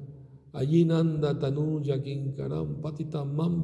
allí 0.54 0.84
nanda 0.86 1.38
tanuya 1.38 2.02
kinkaram 2.02 2.82
patitam 2.82 3.36
mam 3.36 3.64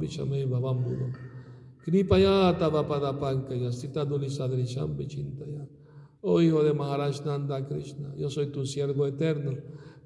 Oh 6.19 6.41
hijo 6.41 6.61
de 6.61 6.73
Maharaj 6.73 7.25
Nanda 7.25 7.65
Krishna, 7.65 8.13
yo 8.17 8.29
soy 8.29 8.47
tu 8.47 8.65
siervo 8.65 9.07
eterno, 9.07 9.53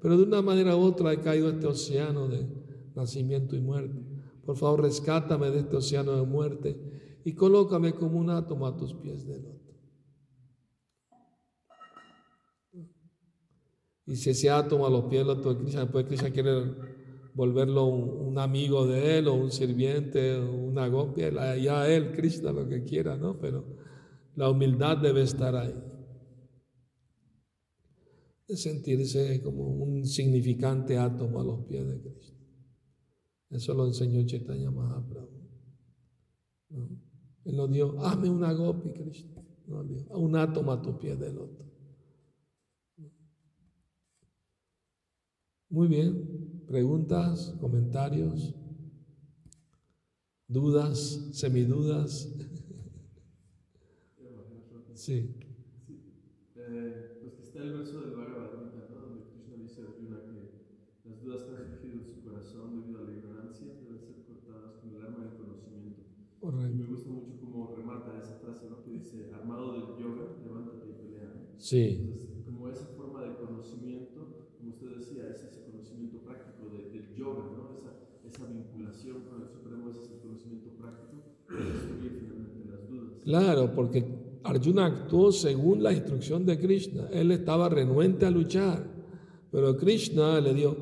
pero 0.00 0.16
de 0.16 0.22
una 0.22 0.42
manera 0.42 0.76
u 0.76 0.80
otra 0.80 1.12
he 1.12 1.18
caído 1.18 1.50
este 1.50 1.66
océano 1.66 2.28
de 2.28 2.46
nacimiento 2.94 3.56
y 3.56 3.60
muerte. 3.60 4.00
Por 4.44 4.56
favor, 4.56 4.82
rescátame 4.82 5.50
de 5.50 5.58
este 5.58 5.74
océano 5.74 6.12
de 6.14 6.22
muerte 6.24 7.20
y 7.24 7.34
colócame 7.34 7.94
como 7.94 8.20
un 8.20 8.30
átomo 8.30 8.68
a 8.68 8.76
tus 8.76 8.94
pies 8.94 9.26
del 9.26 9.44
otro. 9.44 9.74
Y 14.06 14.14
si 14.14 14.30
ese 14.30 14.50
átomo 14.50 14.86
a 14.86 14.90
los 14.90 15.06
pies 15.06 15.26
del 15.26 15.36
otro 15.36 15.54
de 15.54 15.62
Krishna, 15.62 15.80
después 15.80 16.06
Krishna 16.06 16.30
quiere 16.30 16.91
volverlo 17.34 17.86
un, 17.86 18.38
amigo 18.38 18.86
de 18.86 19.18
él 19.18 19.28
o 19.28 19.34
un 19.34 19.50
sirviente, 19.50 20.38
una 20.38 20.88
gopia, 20.88 21.56
ya 21.56 21.88
él, 21.88 22.12
Krishna, 22.12 22.52
lo 22.52 22.68
que 22.68 22.82
quiera, 22.82 23.16
¿no? 23.16 23.38
Pero 23.38 23.64
la 24.36 24.50
humildad 24.50 24.98
debe 24.98 25.22
estar 25.22 25.54
ahí. 25.54 25.74
De 28.48 28.56
sentirse 28.56 29.40
como 29.42 29.68
un 29.68 30.04
significante 30.04 30.98
átomo 30.98 31.40
a 31.40 31.44
los 31.44 31.64
pies 31.66 31.86
de 31.86 32.00
Cristo. 32.00 32.38
Eso 33.50 33.74
lo 33.74 33.86
enseñó 33.86 34.24
Chaitanya 34.26 34.70
Mahaprabhu. 34.70 35.42
Él 37.44 37.56
nos 37.56 37.70
dio, 37.70 38.00
hazme 38.00 38.30
una 38.30 38.52
gopi, 38.52 38.92
Krishna. 38.92 39.42
No, 39.66 39.84
un 40.18 40.36
átomo 40.36 40.72
a 40.72 40.82
tus 40.82 40.96
pies 40.96 41.18
del 41.18 41.38
otro. 41.38 41.64
Muy 45.68 45.88
bien. 45.88 46.61
¿Preguntas? 46.66 47.54
¿Comentarios? 47.60 48.54
¿Dudas? 50.48 51.28
¿Semidudas? 51.32 52.28
Sí. 55.02 55.34
Eh, 56.54 57.18
pues 57.20 57.34
que 57.34 57.42
está 57.42 57.58
el 57.58 57.72
verso 57.72 58.02
del 58.02 58.14
Bhagavad 58.14 58.54
Gita, 58.70 58.86
¿no? 58.94 59.00
donde 59.00 59.24
Krishna 59.34 59.56
dice 59.56 59.82
a 59.82 59.84
Arjuna 59.90 60.22
que 60.22 60.62
las 61.02 61.20
dudas 61.20 61.42
que 61.42 61.56
han 61.56 61.66
surgido 61.66 61.98
en 61.98 62.06
su 62.06 62.22
corazón 62.22 62.78
debido 62.78 63.00
a 63.00 63.10
la 63.10 63.12
ignorancia 63.12 63.66
deben 63.82 63.98
ser 63.98 64.22
cortadas 64.22 64.78
con 64.78 64.94
el 64.94 65.02
arma 65.02 65.26
del 65.26 65.34
conocimiento. 65.34 66.02
Correcto. 66.38 66.70
Y 66.70 66.78
me 66.78 66.86
gusta 66.86 67.10
mucho 67.10 67.34
cómo 67.40 67.74
remarca 67.74 68.16
esa 68.16 68.38
frase, 68.38 68.70
¿no? 68.70 68.84
que 68.84 68.90
dice, 68.90 69.34
armado 69.34 69.72
del 69.72 69.98
yoga, 69.98 70.38
levántate 70.38 70.86
y 70.86 70.92
pelea. 70.92 71.50
Sí. 71.58 71.98
Entonces, 71.98 72.30
como 72.46 72.68
esa 72.68 72.86
forma 72.94 73.22
de 73.26 73.34
conocimiento, 73.34 74.54
como 74.56 74.70
usted 74.70 74.98
decía, 74.98 75.30
es 75.30 75.42
ese 75.42 75.64
conocimiento 75.64 76.18
práctico 76.22 76.70
del 76.70 77.12
yoga, 77.16 77.50
¿no? 77.58 77.74
esa, 77.74 77.90
esa 78.22 78.46
vinculación 78.46 79.24
con 79.26 79.42
el 79.42 79.48
Supremo, 79.48 79.90
ese 79.90 80.02
es 80.02 80.10
el 80.12 80.20
conocimiento 80.20 80.70
práctico 80.78 81.26
que 81.48 81.58
destruye 81.58 82.10
finalmente 82.22 82.70
las 82.70 82.88
dudas. 82.88 83.11
Claro, 83.24 83.72
porque 83.74 84.04
Arjuna 84.42 84.86
actuó 84.86 85.30
según 85.30 85.82
la 85.82 85.92
instrucción 85.92 86.44
de 86.44 86.58
Krishna. 86.58 87.08
Él 87.12 87.30
estaba 87.30 87.68
renuente 87.68 88.26
a 88.26 88.30
luchar, 88.30 88.84
pero 89.50 89.76
Krishna 89.76 90.40
le 90.40 90.54
dio, 90.54 90.76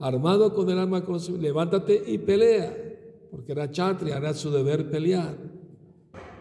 armado 0.00 0.54
con 0.54 0.68
el 0.70 0.78
arma 0.78 1.02
levántate 1.40 2.02
y 2.06 2.18
pelea, 2.18 2.76
porque 3.30 3.52
era 3.52 3.70
chatria, 3.70 4.16
era 4.16 4.34
su 4.34 4.50
deber 4.50 4.90
pelear, 4.90 5.36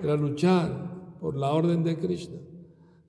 era 0.04 0.16
luchar 0.16 1.18
por 1.20 1.36
la 1.38 1.52
orden 1.52 1.84
de 1.84 1.98
Krishna. 1.98 2.38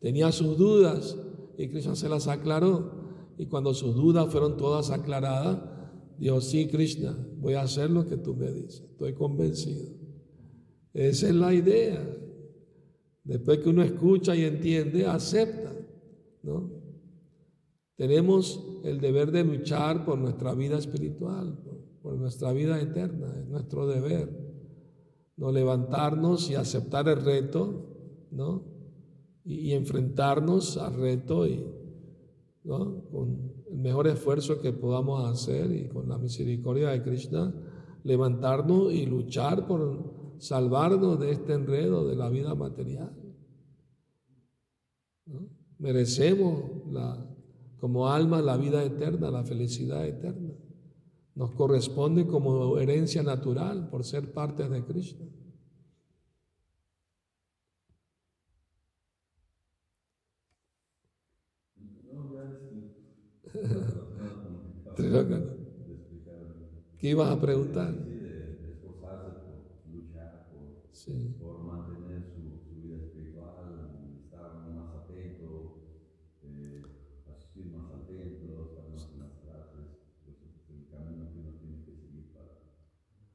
Tenía 0.01 0.31
sus 0.31 0.57
dudas 0.57 1.17
y 1.57 1.69
Krishna 1.69 1.97
se 1.97 2.09
las 2.09 2.29
aclaró. 2.29 2.97
Y 3.37 3.47
cuando 3.47 3.75
sus 3.75 3.95
dudas 3.95 4.31
fueron 4.31 4.57
todas 4.57 4.91
aclaradas, 4.91 5.61
dijo, 6.19 6.41
sí, 6.41 6.67
Krishna, 6.69 7.17
voy 7.39 7.55
a 7.55 7.63
hacer 7.63 7.91
lo 7.91 8.07
que 8.07 8.17
tú 8.17 8.35
me 8.35 8.51
dices, 8.51 8.85
estoy 8.91 9.15
convencido. 9.15 9.93
Esa 10.93 11.29
es 11.29 11.35
la 11.35 11.55
idea. 11.55 12.18
Después 13.29 13.59
que 13.59 13.69
uno 13.69 13.83
escucha 13.83 14.35
y 14.35 14.45
entiende, 14.45 15.05
acepta. 15.07 15.71
¿no? 16.43 16.71
Tenemos 17.95 18.81
el 18.85 19.03
deber 19.03 19.31
de 19.33 19.45
luchar 19.45 20.07
por 20.07 20.19
nuestra 20.19 20.55
vida 20.55 20.79
espiritual, 20.79 21.59
por, 22.03 22.17
nuestra 22.17 22.55
vida 22.55 22.81
eterna, 22.81 23.27
es 23.39 23.47
nuestro 23.47 23.87
deber. 23.87 24.31
No 25.37 25.53
levantarnos 25.53 26.51
y 26.51 26.55
aceptar 26.55 27.07
el 27.07 27.23
reto, 27.23 28.27
¿no? 28.31 28.65
Y, 29.45 29.57
y 29.57 29.73
enfrentarnos 29.75 30.79
al 30.79 30.95
reto 30.95 31.47
y, 31.47 31.67
con 32.67 33.53
el 33.71 33.77
mejor 33.77 34.09
esfuerzo 34.09 34.59
que 34.63 34.73
podamos 34.73 35.29
hacer 35.29 35.71
y 35.71 35.89
con 35.89 36.09
la 36.09 36.17
misericordia 36.17 36.89
de 36.89 37.03
Krishna, 37.03 37.55
levantarnos 38.05 38.91
y 38.91 39.05
luchar 39.05 39.67
por 39.67 40.08
salvarnos 40.39 41.19
de 41.21 41.33
este 41.33 41.53
enredo 41.53 42.07
de 42.07 42.17
la 42.17 42.29
vida 42.29 42.55
material. 42.55 43.13
Merecemos 45.79 46.87
la, 46.91 47.25
como 47.79 48.09
alma 48.09 48.43
la 48.43 48.57
vida 48.57 48.83
eterna, 48.83 49.31
la 49.31 49.45
felicidad 49.45 50.07
eterna. 50.07 50.53
Nos 51.35 51.53
corresponde 51.53 52.27
como 52.27 52.79
herencia 52.79 53.23
natural 53.23 53.89
por 53.89 54.05
ser 54.05 54.33
parte 54.33 54.69
de 54.69 54.85
Krishna. 54.85 55.27
¿Qué 66.99 67.11
ibas 67.11 67.31
a 67.31 67.41
preguntar? 67.41 67.95
de 67.95 68.73
esforzarse 68.73 69.31
por 69.39 69.63
luchar, 69.95 70.49
por, 71.41 71.63
mantener 71.63 72.25
su, 72.25 72.41
vida 72.83 72.97
espiritual, 72.97 74.19
estar 74.25 74.69
más 74.69 74.97
atento, 74.97 75.79
eh, 76.43 76.83
asistir 77.31 77.67
más 77.67 77.93
atento, 77.93 78.71
estar 78.71 78.91
más 78.91 79.09
en 79.13 79.21
las 79.21 79.31
clases, 79.39 79.87
pues 80.25 80.39
es 80.43 80.69
el 80.71 80.89
camino 80.91 81.31
que 81.33 81.39
uno 81.39 81.53
tiene 81.61 81.85
que 81.85 81.95
seguir 81.95 82.33
para 82.33 82.59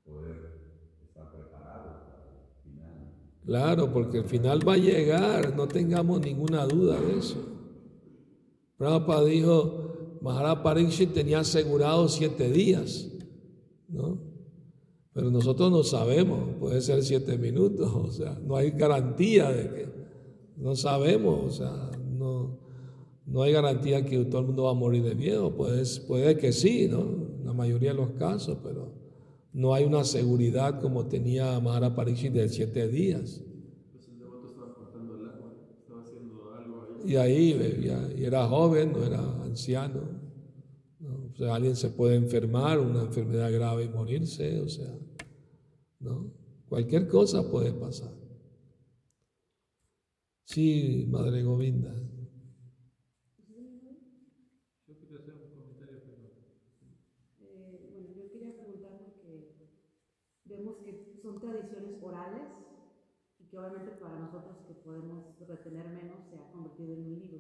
poder 0.04 0.60
estar 1.02 1.32
preparado 1.32 2.04
para 2.04 2.26
el 2.28 2.34
final. 2.62 3.14
Claro, 3.46 3.92
porque 3.92 4.20
el 4.20 4.26
final 4.26 4.68
va 4.68 4.74
a 4.74 4.78
llegar, 4.78 5.56
no 5.56 5.68
tengamos 5.68 6.22
ninguna 6.22 6.66
duda 6.66 7.00
de 7.00 7.20
eso. 7.20 7.36
Prabhupada 8.78 9.26
dijo, 9.26 10.20
Maharaj 10.22 10.64
Pariksit 10.64 11.14
tenía 11.14 11.40
asegurado 11.40 12.08
siete 12.08 12.50
días, 12.50 13.12
¿no? 13.90 14.22
Pero 15.12 15.30
nosotros 15.30 15.70
no 15.72 15.84
sabemos, 15.84 16.56
puede 16.60 16.82
ser 16.82 17.04
siete 17.04 17.38
minutos, 17.38 17.92
o 17.96 18.12
sea, 18.12 18.40
no 18.42 18.56
hay 18.56 18.72
garantía 18.72 19.52
de 19.52 19.70
que, 19.70 19.94
no 20.56 20.76
sabemos, 20.76 21.44
o 21.46 21.52
sea, 21.52 21.92
no, 22.18 22.60
no 23.26 23.42
hay 23.42 23.52
garantía 23.52 24.06
que 24.06 24.24
todo 24.26 24.42
el 24.42 24.48
mundo 24.48 24.64
va 24.64 24.72
a 24.72 24.76
morir 24.76 25.04
de 25.04 25.16
viejo, 25.16 25.54
puede, 25.54 25.84
puede 26.08 26.38
que 26.38 26.54
sí, 26.54 26.88
¿no? 26.90 27.06
La 27.44 27.54
mayoría 27.54 27.92
de 27.92 27.98
los 27.98 28.12
casos, 28.12 28.58
pero 28.64 29.03
no 29.54 29.74
hay 29.74 29.86
una 29.86 30.04
seguridad 30.04 30.82
como 30.82 31.08
tenía 31.08 31.60
Maharaj 31.60 31.96
Pariksit 31.96 32.34
de 32.34 32.50
siete 32.50 32.88
días. 32.88 33.42
Y 37.06 37.16
ahí 37.18 37.52
y 38.18 38.24
era 38.24 38.48
joven, 38.48 38.94
no 38.94 39.04
era 39.04 39.20
anciano. 39.44 40.02
O 41.32 41.36
sea, 41.36 41.56
alguien 41.56 41.76
se 41.76 41.90
puede 41.90 42.16
enfermar, 42.16 42.80
una 42.80 43.02
enfermedad 43.04 43.52
grave 43.52 43.86
y 43.86 43.90
morirse, 43.90 44.60
o 44.62 44.70
sea, 44.70 44.98
¿no? 46.00 46.32
Cualquier 46.68 47.08
cosa 47.08 47.50
puede 47.52 47.74
pasar. 47.74 48.12
Sí, 50.46 51.06
Madre 51.10 51.44
Govinda. 51.44 51.94
vemos 60.58 60.78
que 60.86 61.18
son 61.22 61.40
tradiciones 61.40 62.02
orales 62.02 62.48
y 63.40 63.43
que 63.54 63.60
obviamente 63.60 63.92
para 64.02 64.18
nosotros 64.18 64.58
que 64.68 64.74
podemos 64.74 65.38
retener 65.48 65.88
menos 65.90 66.26
se 66.26 66.38
ha 66.38 66.52
convertido 66.52 66.94
en 66.94 67.06
un 67.06 67.20
libro. 67.20 67.38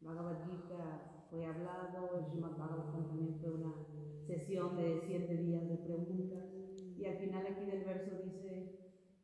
Bhagavad 0.00 0.48
Gita 0.48 1.26
fue 1.28 1.44
hablado, 1.44 2.16
el 2.16 2.24
Srimad 2.24 2.56
Bhagavatam 2.56 3.08
también 3.08 3.36
fue 3.38 3.50
una 3.50 3.74
sesión 4.26 4.74
de 4.78 5.02
siete 5.06 5.36
días 5.36 5.68
de 5.68 5.76
preguntas 5.76 6.48
y 6.96 7.04
al 7.04 7.18
final 7.18 7.46
aquí 7.46 7.66
del 7.66 7.84
verso 7.84 8.22
dice 8.24 8.78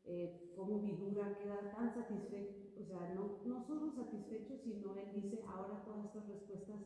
eh, 0.04 0.52
cómo 0.54 0.82
Vidura 0.82 1.38
queda 1.38 1.72
tan 1.72 1.94
satisfecho, 1.94 2.68
o 2.78 2.84
sea, 2.84 3.14
no, 3.14 3.40
no 3.46 3.64
solo 3.64 3.90
satisfecho, 3.90 4.58
sino 4.62 4.94
él 4.96 5.22
dice 5.22 5.42
ahora 5.48 5.82
todas 5.86 6.04
estas 6.04 6.28
respuestas 6.28 6.80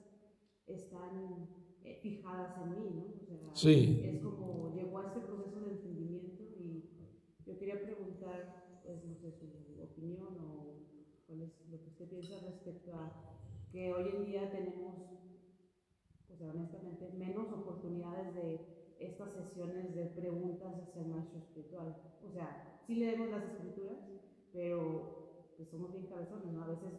están 0.68 1.48
eh, 1.82 1.98
fijadas 2.00 2.56
en 2.62 2.70
mí, 2.70 2.90
¿no? 2.94 3.50
O 3.50 3.56
sea, 3.56 3.72
es 3.72 4.22
como 4.22 4.72
llegó 4.76 4.98
a 5.00 5.06
este 5.08 5.20
proceso 5.22 5.60
de 5.60 5.72
entendimiento 5.72 6.44
y 6.56 6.88
yo 7.44 7.58
quería 7.58 7.82
preguntar, 7.82 8.63
pues, 8.84 9.04
no 9.04 9.14
sé, 9.16 9.32
su 9.32 9.82
opinión 9.82 10.36
o 10.40 10.74
cuál 11.26 11.40
es 11.40 11.68
lo 11.70 11.80
que 11.80 11.88
usted 11.88 12.08
piensa 12.08 12.38
respecto 12.40 12.92
a 12.94 13.12
que 13.72 13.92
hoy 13.92 14.08
en 14.14 14.24
día 14.26 14.50
tenemos, 14.50 14.94
pues 16.28 16.40
honestamente, 16.42 17.10
menos 17.18 17.50
oportunidades 17.50 18.34
de 18.34 18.94
estas 19.00 19.32
sesiones 19.32 19.94
de 19.94 20.06
preguntas 20.06 20.74
hacia 20.82 21.02
el 21.02 21.08
maestro 21.08 21.38
espiritual. 21.38 21.96
O 22.24 22.30
sea, 22.30 22.78
sí 22.86 22.96
leemos 22.96 23.30
las 23.30 23.44
escrituras, 23.44 23.98
pero 24.52 25.52
pues 25.56 25.68
somos 25.68 25.92
bien 25.92 26.06
cabezones, 26.06 26.52
¿no? 26.52 26.62
A 26.62 26.68
veces 26.68 26.92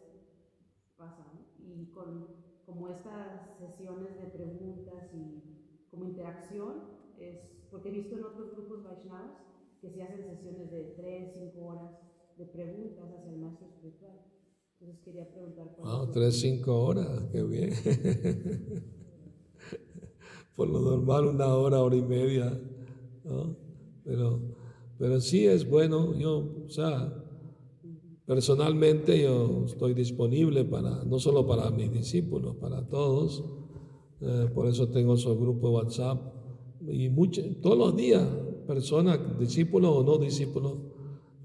pasa, 0.96 1.24
¿no? 1.32 1.64
Y 1.64 1.86
con 1.92 2.46
como 2.66 2.88
estas 2.88 3.56
sesiones 3.58 4.20
de 4.20 4.26
preguntas 4.26 5.14
y 5.14 5.86
como 5.88 6.04
interacción, 6.04 6.96
es 7.16 7.56
porque 7.70 7.88
he 7.88 7.92
visto 7.92 8.16
en 8.16 8.24
otros 8.24 8.50
grupos 8.52 8.82
Vaishnavas 8.82 9.30
que 9.80 9.90
se 9.90 10.02
hacen 10.02 10.24
sesiones 10.24 10.70
de 10.70 10.94
3, 10.96 11.34
5 11.34 11.66
horas 11.66 11.90
de 12.36 12.46
preguntas 12.46 13.04
hacia 13.16 13.32
el 13.32 13.38
maestro 13.38 13.66
espiritual. 13.68 14.20
Entonces 14.80 15.04
quería 15.04 15.30
preguntar. 15.30 15.76
Wow, 15.78 16.10
3, 16.10 16.40
5 16.40 16.84
horas, 16.84 17.24
qué 17.32 17.42
bien. 17.42 17.70
Por 20.56 20.68
lo 20.68 20.80
normal 20.80 21.26
una 21.26 21.54
hora, 21.54 21.82
hora 21.82 21.96
y 21.96 22.02
media, 22.02 22.60
¿no? 23.24 23.56
Pero, 24.04 24.40
pero 24.98 25.20
sí 25.20 25.46
es 25.46 25.68
bueno, 25.68 26.14
yo, 26.14 26.64
o 26.66 26.70
sea, 26.70 27.26
Personalmente 28.26 29.22
yo 29.22 29.62
estoy 29.66 29.94
disponible 29.94 30.64
para, 30.64 31.04
no 31.04 31.20
solo 31.20 31.46
para 31.46 31.70
mis 31.70 31.92
discípulos, 31.92 32.56
para 32.56 32.84
todos. 32.88 33.44
Eh, 34.20 34.50
por 34.52 34.66
eso 34.66 34.88
tengo 34.88 35.16
su 35.16 35.38
grupo 35.38 35.68
de 35.68 35.74
WhatsApp. 35.76 36.34
Y 36.88 37.08
todos 37.62 37.78
los 37.78 37.96
días, 37.96 38.28
personas, 38.66 39.18
discípulos 39.38 39.92
o 39.94 40.04
no 40.04 40.18
discípulos, 40.18 40.78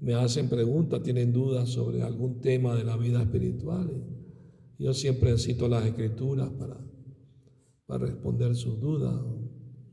me 0.00 0.14
hacen 0.14 0.48
preguntas, 0.48 1.02
tienen 1.02 1.32
dudas 1.32 1.68
sobre 1.68 2.02
algún 2.02 2.40
tema 2.40 2.74
de 2.74 2.84
la 2.84 2.96
vida 2.96 3.22
espiritual. 3.22 3.88
yo 4.78 4.92
siempre 4.92 5.38
cito 5.38 5.68
las 5.68 5.86
escrituras 5.86 6.50
para, 6.50 6.76
para 7.86 8.06
responder 8.06 8.56
sus 8.56 8.80
dudas, 8.80 9.14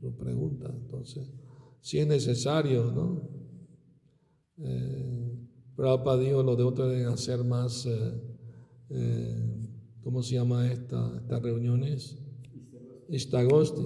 sus 0.00 0.14
preguntas. 0.14 0.72
Entonces, 0.74 1.32
si 1.80 1.98
es 1.98 2.06
necesario, 2.08 2.90
¿no? 2.90 3.30
Eh, 4.58 5.20
Prabhupada 5.76 6.18
dijo, 6.18 6.42
los 6.42 6.58
de 6.58 6.64
otros 6.64 6.90
deben 6.90 7.06
hacer 7.06 7.44
más, 7.44 7.86
eh, 7.86 8.20
eh, 8.90 9.68
¿cómo 10.02 10.22
se 10.22 10.34
llama 10.34 10.70
esta, 10.70 11.18
estas 11.18 11.40
reuniones? 11.40 12.18
Istagosti. 13.08 13.82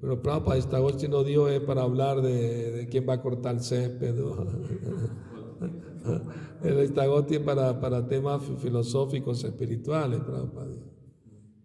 Pero 0.00 0.22
Prabhupada 0.22 0.58
Istagosti 0.58 1.08
no 1.08 1.24
dio 1.24 1.48
es 1.48 1.60
para 1.60 1.82
hablar 1.82 2.22
de, 2.22 2.72
de, 2.72 2.88
quién 2.88 3.08
va 3.08 3.14
a 3.14 3.22
cortar 3.22 3.56
el 3.56 3.60
césped. 3.60 4.14
el 6.62 6.84
Istagosti 6.84 7.36
es 7.36 7.40
para, 7.40 7.80
para 7.80 8.06
temas 8.06 8.42
filosóficos, 8.58 9.42
espirituales, 9.42 10.20
Prabhupada. 10.20 10.76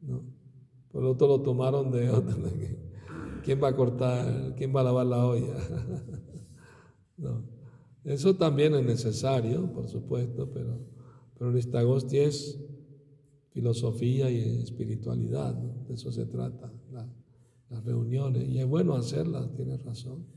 ¿no? 0.02 0.24
Por 0.92 1.06
otro 1.06 1.28
lo 1.28 1.42
tomaron 1.42 1.92
de 1.92 2.10
otro. 2.10 2.36
¿Quién 3.44 3.62
va 3.62 3.70
a 3.70 3.76
cortar? 3.76 4.56
¿Quién 4.56 4.76
va 4.76 4.82
a 4.82 4.86
lavar 4.86 5.06
la 5.06 5.26
olla? 5.26 5.56
no. 7.18 7.54
Eso 8.04 8.36
también 8.36 8.74
es 8.76 8.84
necesario, 8.84 9.72
por 9.72 9.88
supuesto, 9.88 10.50
pero, 10.52 10.80
pero 11.38 11.52
el 11.52 11.58
Istagosti 11.58 12.18
es 12.18 12.60
filosofía 13.52 14.30
y 14.30 14.62
espiritualidad, 14.62 15.54
de 15.54 15.94
eso 15.94 16.12
se 16.12 16.26
trata, 16.26 16.74
las 17.74 17.84
reuniones, 17.84 18.48
y 18.48 18.60
es 18.60 18.68
bueno 18.68 18.94
hacerlas, 18.94 19.52
tienes 19.56 19.84
razón. 19.84 20.28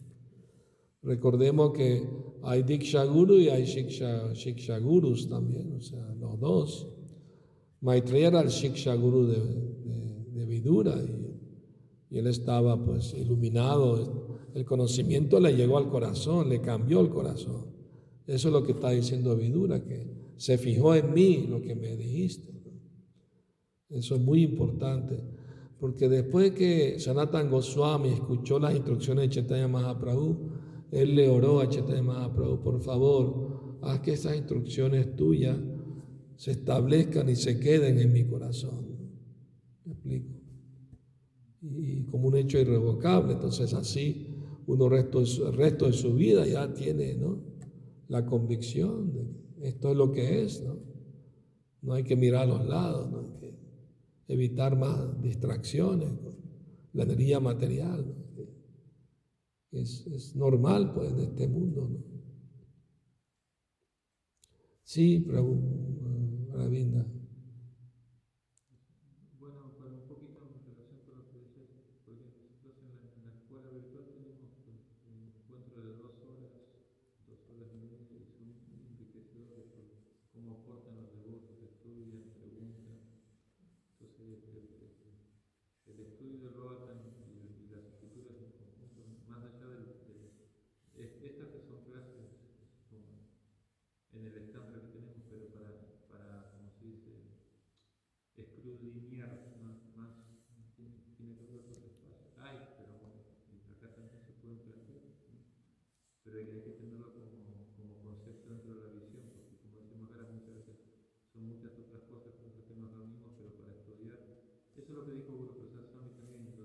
Recordemos 1.02 1.72
que 1.72 2.08
hay 2.42 2.62
Diksha 2.62 3.04
Guru 3.04 3.34
y 3.36 3.48
hay 3.48 3.64
Shiksha, 3.64 4.78
Gurus 4.78 5.28
también, 5.28 5.72
o 5.72 5.80
sea, 5.80 6.14
los 6.14 6.40
dos. 6.40 6.88
Maitreya 7.80 8.28
era 8.28 8.40
el 8.40 8.48
Shiksha 8.48 8.94
Guru 8.94 9.26
de, 9.26 9.36
de, 10.32 10.46
Vidura 10.46 10.96
y, 10.96 12.14
y, 12.14 12.18
él 12.18 12.26
estaba 12.28 12.82
pues 12.82 13.12
iluminado 13.14 14.38
el 14.54 14.64
conocimiento 14.64 15.38
le 15.38 15.54
llegó 15.54 15.76
al 15.76 15.90
corazón, 15.90 16.48
le 16.48 16.62
cambió 16.62 17.02
el 17.02 17.10
corazón. 17.10 17.66
Eso 18.26 18.48
es 18.48 18.52
lo 18.54 18.64
que 18.64 18.72
está 18.72 18.90
diciendo 18.90 19.36
Vidura, 19.36 19.84
que 19.84 20.32
se 20.36 20.56
fijó 20.56 20.94
en 20.94 21.12
mí 21.12 21.46
lo 21.46 21.60
que 21.60 21.74
me 21.74 21.94
dijiste. 21.94 22.54
Eso 23.90 24.14
es 24.14 24.20
muy 24.22 24.42
importante, 24.42 25.22
porque 25.78 26.08
después 26.08 26.52
que 26.52 26.98
Sanatan 26.98 27.50
Goswami 27.50 28.08
escuchó 28.10 28.58
las 28.58 28.74
instrucciones 28.74 29.24
de 29.24 29.34
Chaitanya 29.34 29.68
Mahaprabhu, 29.68 30.50
él 30.90 31.14
le 31.14 31.28
oró 31.28 31.60
a 31.60 31.68
Chaitanya 31.68 32.02
Mahaprabhu, 32.02 32.62
por 32.62 32.80
favor, 32.80 33.78
haz 33.82 34.00
que 34.00 34.14
esas 34.14 34.36
instrucciones 34.36 35.16
tuyas 35.16 35.58
se 36.36 36.52
establezcan 36.52 37.28
y 37.28 37.36
se 37.36 37.58
queden 37.58 37.98
en 37.98 38.12
mi 38.12 38.24
corazón. 38.24 38.86
¿Me 39.84 39.92
explico? 39.92 40.28
Y 41.62 42.04
como 42.04 42.28
un 42.28 42.36
hecho 42.36 42.58
irrevocable, 42.58 43.34
entonces 43.34 43.74
así 43.74 44.28
uno 44.66 44.88
resto, 44.88 45.20
el 45.20 45.52
resto 45.52 45.86
de 45.86 45.92
su 45.92 46.14
vida 46.14 46.46
ya 46.46 46.72
tiene 46.72 47.14
¿no? 47.14 47.40
la 48.08 48.24
convicción 48.24 49.12
de 49.12 49.26
que 49.26 49.68
esto 49.68 49.90
es 49.90 49.96
lo 49.96 50.12
que 50.12 50.42
es. 50.42 50.62
¿no? 50.62 50.76
no 51.82 51.94
hay 51.94 52.02
que 52.02 52.16
mirar 52.16 52.42
a 52.42 52.46
los 52.46 52.66
lados, 52.66 53.10
no 53.10 53.22
evitar 54.28 54.76
más 54.76 55.20
distracciones 55.22 56.12
la 56.92 57.04
energía 57.04 57.40
material. 57.40 58.14
Es, 59.70 60.06
es, 60.06 60.34
normal 60.34 60.94
pues 60.94 61.12
en 61.12 61.20
este 61.20 61.46
mundo. 61.46 61.88
¿no? 61.90 62.16
Sí, 64.84 65.20
Prabhu, 65.20 65.54
Ravinda. 66.54 67.04
Sí, 67.04 67.12
sí. 67.12 67.16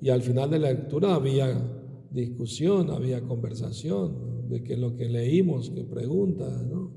Y 0.02 0.10
al 0.10 0.22
final 0.22 0.50
de 0.50 0.60
la 0.60 0.72
lectura 0.72 1.16
había 1.16 2.08
discusión, 2.12 2.90
había 2.92 3.22
conversación 3.22 4.48
de 4.50 4.64
que 4.64 4.78
lo 4.78 4.96
que 4.96 5.10
leímos, 5.10 5.70
que 5.70 5.84
preguntas, 5.84 6.64
¿no? 6.66 6.92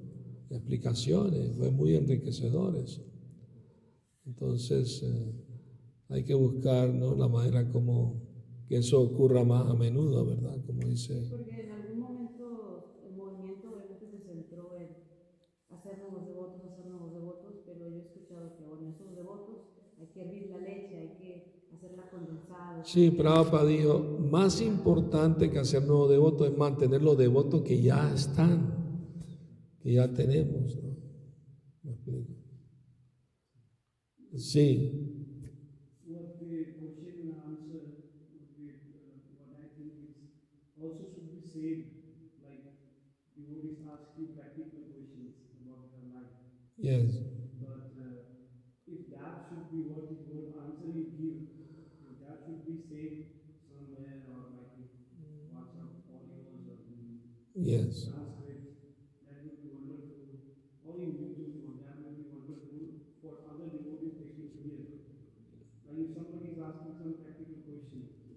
explicaciones, 0.51 1.57
fue 1.57 1.71
muy 1.71 1.97
enriquecedor 1.97 2.77
eso. 2.77 3.03
Entonces 4.27 5.03
eh, 5.03 5.33
hay 6.09 6.25
que 6.25 6.35
buscar 6.35 6.93
¿no? 6.93 7.15
la 7.15 7.29
manera 7.29 7.69
como 7.71 8.23
que 8.69 8.77
eso 8.77 9.01
ocurra 9.01 9.45
más 9.45 9.69
a 9.69 9.75
menudo, 9.75 10.27
¿verdad? 10.27 10.57
Como 10.67 10.87
dice 10.89 11.29
Sí, 22.87 23.11
Prabhupada 23.11 23.66
dijo, 23.66 23.99
más 24.30 24.61
importante 24.61 25.51
que 25.51 25.59
hacer 25.59 25.82
nuevos 25.82 26.09
devotos 26.09 26.49
es 26.49 26.57
mantener 26.57 27.03
los 27.03 27.18
devotos 27.18 27.62
que 27.62 27.82
ya 27.82 28.14
están, 28.14 28.72
que 29.80 29.95
ya 29.95 30.07
tenemos. 30.14 30.76
¿no? 30.76 30.97
¿Me 31.82 31.91
explico? 31.91 32.32
Sí. 34.37 34.93
Yes. 46.78 47.36
Them. 57.67 57.91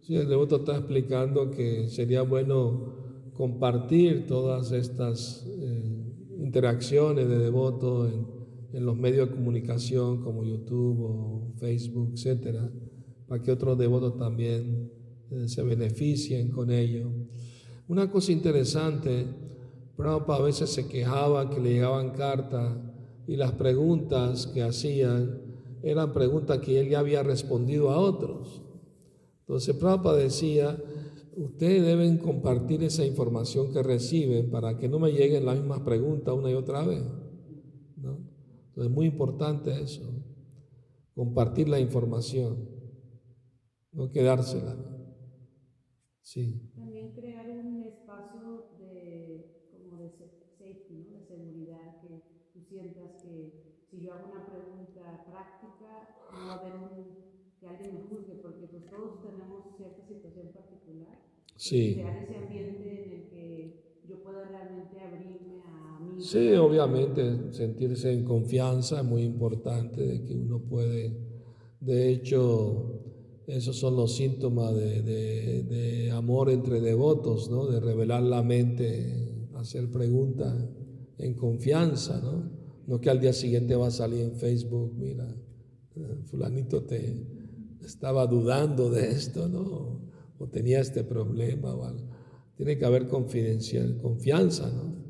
Sí, 0.00 0.16
el 0.16 0.28
devoto 0.28 0.56
está 0.56 0.76
explicando 0.76 1.50
que 1.50 1.88
sería 1.88 2.22
bueno 2.22 3.32
compartir 3.32 4.26
todas 4.26 4.70
estas 4.72 5.46
eh, 5.46 6.36
interacciones 6.38 7.26
de 7.26 7.38
devoto 7.38 8.06
en, 8.06 8.33
en 8.74 8.84
los 8.84 8.96
medios 8.96 9.28
de 9.28 9.36
comunicación 9.36 10.20
como 10.20 10.44
YouTube 10.44 11.00
o 11.00 11.52
Facebook, 11.58 12.10
etcétera, 12.14 12.68
para 13.28 13.40
que 13.40 13.52
otros 13.52 13.78
devotos 13.78 14.18
también 14.18 14.90
eh, 15.30 15.48
se 15.48 15.62
beneficien 15.62 16.50
con 16.50 16.72
ello. 16.72 17.08
Una 17.86 18.10
cosa 18.10 18.32
interesante, 18.32 19.26
Prabhupada 19.96 20.40
a 20.40 20.46
veces 20.46 20.70
se 20.70 20.88
quejaba 20.88 21.50
que 21.50 21.60
le 21.60 21.74
llegaban 21.74 22.10
cartas 22.10 22.76
y 23.28 23.36
las 23.36 23.52
preguntas 23.52 24.48
que 24.48 24.62
hacían 24.62 25.40
eran 25.82 26.12
preguntas 26.12 26.58
que 26.58 26.80
él 26.80 26.88
ya 26.88 26.98
había 26.98 27.22
respondido 27.22 27.90
a 27.90 27.98
otros. 27.98 28.60
Entonces 29.40 29.76
Prabhupada 29.76 30.16
decía, 30.16 30.82
ustedes 31.36 31.84
deben 31.84 32.18
compartir 32.18 32.82
esa 32.82 33.06
información 33.06 33.72
que 33.72 33.84
reciben 33.84 34.50
para 34.50 34.78
que 34.78 34.88
no 34.88 34.98
me 34.98 35.12
lleguen 35.12 35.46
las 35.46 35.58
mismas 35.58 35.80
preguntas 35.80 36.34
una 36.34 36.50
y 36.50 36.54
otra 36.54 36.84
vez. 36.84 37.02
Entonces 38.74 38.90
es 38.90 38.96
muy 38.96 39.06
importante 39.06 39.70
eso, 39.70 40.02
compartir 41.14 41.68
la 41.68 41.78
información, 41.78 42.68
no 43.92 44.10
quedársela. 44.10 44.74
Sí. 46.20 46.72
También 46.74 47.12
crear 47.12 47.48
un 47.50 47.84
espacio 47.84 48.70
de, 48.80 49.70
como 49.70 50.02
de 50.02 50.10
safety, 50.10 51.06
¿no? 51.08 51.18
de 51.20 51.24
seguridad, 51.24 52.00
que 52.00 52.20
tú 52.52 52.64
sientas 52.68 53.22
que 53.22 53.84
si 53.88 54.00
yo 54.00 54.12
hago 54.12 54.32
una 54.32 54.44
pregunta 54.44 55.24
práctica, 55.24 56.08
no 56.32 56.46
va 56.48 56.54
a 56.54 56.58
haber 56.58 56.74
que 57.60 57.68
alguien 57.68 57.94
me 57.94 58.00
juzgue, 58.08 58.34
porque 58.42 58.66
pues 58.66 58.90
todos 58.90 59.22
tenemos 59.22 59.76
cierta 59.76 60.04
situación 60.04 60.48
particular. 60.48 61.16
Sí. 61.54 61.94
Crear 61.94 62.24
ese 62.24 62.36
ambiente 62.38 63.04
en 63.04 63.12
el 63.12 63.28
que 63.28 64.00
yo 64.08 64.20
pueda 64.24 64.48
realmente 64.48 65.00
abrirme 65.00 65.62
Sí, 66.24 66.54
obviamente 66.54 67.52
sentirse 67.52 68.10
en 68.10 68.24
confianza 68.24 69.00
es 69.00 69.04
muy 69.04 69.24
importante 69.24 70.00
de 70.00 70.24
que 70.24 70.34
uno 70.34 70.58
puede, 70.58 71.14
de 71.80 72.08
hecho, 72.08 73.42
esos 73.46 73.76
son 73.76 73.94
los 73.94 74.16
síntomas 74.16 74.74
de, 74.74 76.10
amor 76.14 76.48
entre 76.48 76.80
devotos, 76.80 77.50
¿no? 77.50 77.66
De 77.66 77.78
revelar 77.78 78.22
la 78.22 78.42
mente, 78.42 79.48
hacer 79.56 79.90
preguntas 79.90 80.66
en 81.18 81.34
confianza, 81.34 82.22
¿no? 82.86 82.98
Que 83.02 83.10
al 83.10 83.20
día 83.20 83.34
siguiente 83.34 83.76
va 83.76 83.88
a 83.88 83.90
salir 83.90 84.22
en 84.22 84.36
Facebook, 84.36 84.94
mira, 84.96 85.28
fulanito 86.24 86.84
te 86.84 87.22
estaba 87.84 88.26
dudando 88.26 88.88
de 88.88 89.10
esto, 89.10 89.46
¿no? 89.46 90.00
O 90.38 90.48
tenía 90.48 90.80
este 90.80 91.04
problema 91.04 91.72
algo. 91.72 92.08
Tiene 92.56 92.78
que 92.78 92.86
haber 92.86 93.08
confianza, 93.08 94.70
¿no? 94.70 95.03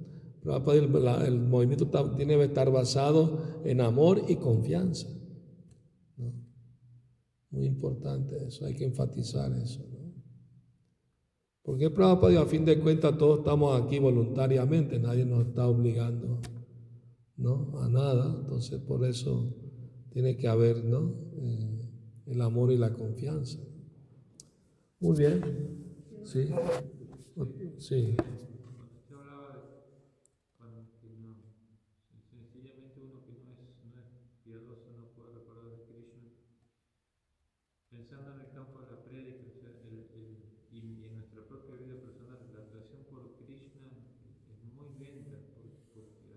El, 0.45 1.41
movimiento 1.41 1.87
tiene 2.17 2.37
que 2.37 2.45
estar 2.45 2.71
basado 2.71 3.63
en 3.65 3.81
amor 3.81 4.23
y 4.29 4.37
confianza. 4.37 5.09
Muy 7.51 7.67
importante 7.67 8.37
eso, 8.47 8.67
hay 8.67 8.75
que 8.75 8.85
enfatizar 8.85 9.53
eso. 9.53 9.81
¿no? 9.91 10.13
Porque 11.63 11.89
Prabhupada, 11.89 12.43
a 12.43 12.47
fin 12.47 12.65
de 12.65 12.79
cuentas, 12.79 13.17
todos 13.17 13.39
estamos 13.39 13.81
aquí 13.81 13.99
voluntariamente, 13.99 14.99
nadie 14.99 15.25
nos 15.25 15.47
está 15.47 15.67
obligando 15.67 16.41
¿no? 17.37 17.79
a 17.81 17.89
nada. 17.89 18.37
Entonces, 18.41 18.81
por 18.81 19.05
eso 19.07 19.55
tiene 20.11 20.37
que 20.37 20.49
haber 20.49 20.85
¿no? 20.85 21.15
Eh, 21.39 21.91
el 22.27 22.41
amor 22.43 22.71
y 22.71 22.77
la 22.77 22.93
confianza. 22.93 23.61
Muy 25.01 25.17
bien. 25.17 25.41
Sí. 26.25 26.49
Sí. 27.79 28.17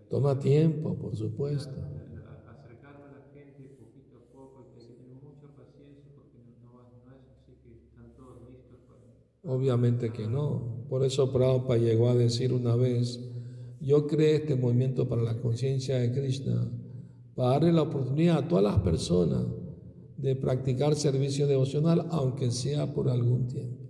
Toma 0.09 0.39
tiempo, 0.39 0.95
por 0.95 1.15
supuesto. 1.15 1.75
Obviamente 9.43 10.11
que 10.11 10.27
no. 10.27 10.85
Por 10.89 11.05
eso 11.05 11.31
Prabhupada 11.31 11.79
llegó 11.79 12.09
a 12.09 12.15
decir 12.15 12.51
una 12.51 12.75
vez, 12.75 13.19
yo 13.79 14.05
creé 14.05 14.35
este 14.35 14.55
movimiento 14.55 15.07
para 15.07 15.21
la 15.21 15.39
conciencia 15.39 15.97
de 15.97 16.11
Krishna, 16.11 16.69
para 17.33 17.51
darle 17.51 17.71
la 17.71 17.83
oportunidad 17.83 18.39
a 18.39 18.47
todas 18.47 18.63
las 18.65 18.79
personas 18.79 19.45
de 20.17 20.35
practicar 20.35 20.95
servicio 20.95 21.47
devocional, 21.47 22.07
aunque 22.11 22.51
sea 22.51 22.93
por 22.93 23.09
algún 23.09 23.47
tiempo. 23.47 23.87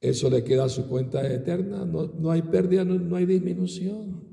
Eso 0.00 0.28
le 0.28 0.44
queda 0.44 0.64
a 0.64 0.68
su 0.68 0.88
cuenta 0.88 1.26
eterna, 1.26 1.84
no, 1.84 2.30
hay 2.30 2.42
pérdida, 2.42 2.84
no, 2.84 3.16
hay 3.16 3.26
disminución. 3.26 4.24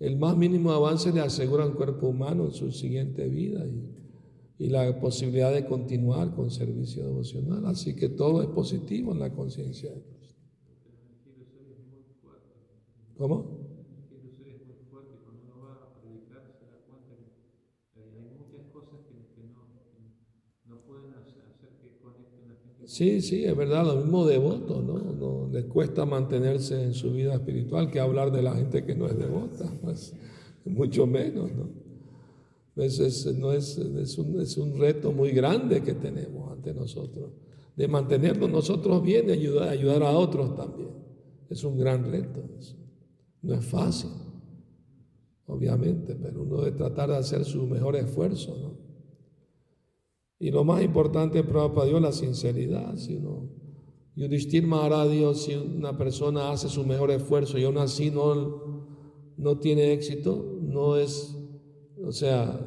El 0.00 0.16
más 0.16 0.36
mínimo 0.36 0.72
avance 0.72 1.12
le 1.12 1.20
asegura 1.20 1.64
al 1.64 1.74
cuerpo 1.74 2.08
humano 2.08 2.46
en 2.46 2.52
su 2.52 2.70
siguiente 2.70 3.28
vida 3.28 3.66
y, 3.66 4.64
y 4.64 4.68
la 4.68 4.98
posibilidad 5.00 5.52
de 5.52 5.66
continuar 5.66 6.34
con 6.34 6.50
servicio 6.50 7.04
devocional. 7.04 7.66
Así 7.66 7.94
que 7.94 8.08
todo 8.08 8.42
es 8.42 8.48
positivo 8.48 9.12
en 9.12 9.18
la 9.18 9.32
conciencia 9.32 9.90
de 9.90 10.02
Cristo. 10.02 10.36
¿Cómo? 13.16 13.57
Sí, 22.88 23.20
sí, 23.20 23.44
es 23.44 23.54
verdad, 23.54 23.84
lo 23.84 23.96
mismo 23.96 24.26
devoto, 24.26 24.80
¿no? 24.80 24.98
¿no? 25.12 25.46
Les 25.52 25.66
cuesta 25.66 26.06
mantenerse 26.06 26.82
en 26.82 26.94
su 26.94 27.12
vida 27.12 27.34
espiritual 27.34 27.90
que 27.90 28.00
hablar 28.00 28.32
de 28.32 28.40
la 28.40 28.54
gente 28.54 28.82
que 28.82 28.94
no 28.94 29.06
es 29.06 29.18
devota, 29.18 29.70
pues 29.82 30.14
mucho 30.64 31.06
menos, 31.06 31.50
¿no? 31.52 31.68
es, 32.82 33.26
no 33.36 33.52
es, 33.52 33.76
es, 33.76 34.16
un, 34.16 34.40
es 34.40 34.56
un 34.56 34.78
reto 34.78 35.12
muy 35.12 35.32
grande 35.32 35.82
que 35.82 35.92
tenemos 35.92 36.50
ante 36.50 36.72
nosotros, 36.72 37.32
de 37.76 37.88
mantenernos 37.88 38.48
nosotros 38.48 39.02
bien 39.02 39.28
y 39.28 39.32
ayudar, 39.32 39.68
ayudar 39.68 40.02
a 40.04 40.12
otros 40.12 40.56
también. 40.56 40.88
Es 41.50 41.64
un 41.64 41.76
gran 41.76 42.10
reto. 42.10 42.42
No 43.42 43.52
es 43.52 43.66
fácil, 43.66 44.12
obviamente, 45.46 46.14
pero 46.14 46.42
uno 46.42 46.62
debe 46.62 46.74
tratar 46.74 47.10
de 47.10 47.16
hacer 47.16 47.44
su 47.44 47.66
mejor 47.66 47.96
esfuerzo. 47.96 48.56
¿no? 48.56 48.87
Y 50.38 50.50
lo 50.50 50.64
más 50.64 50.82
importante, 50.82 51.42
para 51.42 51.84
Dios, 51.84 52.00
la 52.00 52.12
sinceridad. 52.12 52.96
Si 52.96 53.16
uno, 53.16 53.50
Yudhishthir 54.14 54.66
Maharaj 54.66 55.08
Dios, 55.08 55.42
si 55.42 55.54
una 55.54 55.96
persona 55.96 56.50
hace 56.50 56.68
su 56.68 56.84
mejor 56.84 57.10
esfuerzo 57.10 57.58
y 57.58 57.64
aún 57.64 57.78
así 57.78 58.10
no, 58.10 58.86
no 59.36 59.58
tiene 59.58 59.92
éxito, 59.92 60.58
no 60.62 60.96
es 60.96 61.38
o 62.04 62.12
sea, 62.12 62.58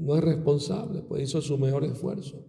no 0.00 0.16
es 0.16 0.24
responsable, 0.24 1.02
pues 1.02 1.22
hizo 1.22 1.40
su 1.40 1.58
mejor 1.58 1.84
esfuerzo. 1.84 2.44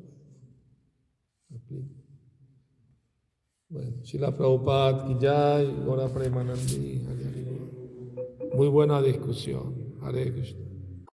Bueno, 3.69 3.97
la 4.13 4.36
Prabhupada, 4.36 5.07
Kijay, 5.07 5.84
Gora 5.86 6.09
Premanandi, 6.09 7.01
Muy 8.55 8.67
buena 8.67 9.01
discusión. 9.01 9.95
Hare 10.01 10.34
Krishna. 10.34 10.61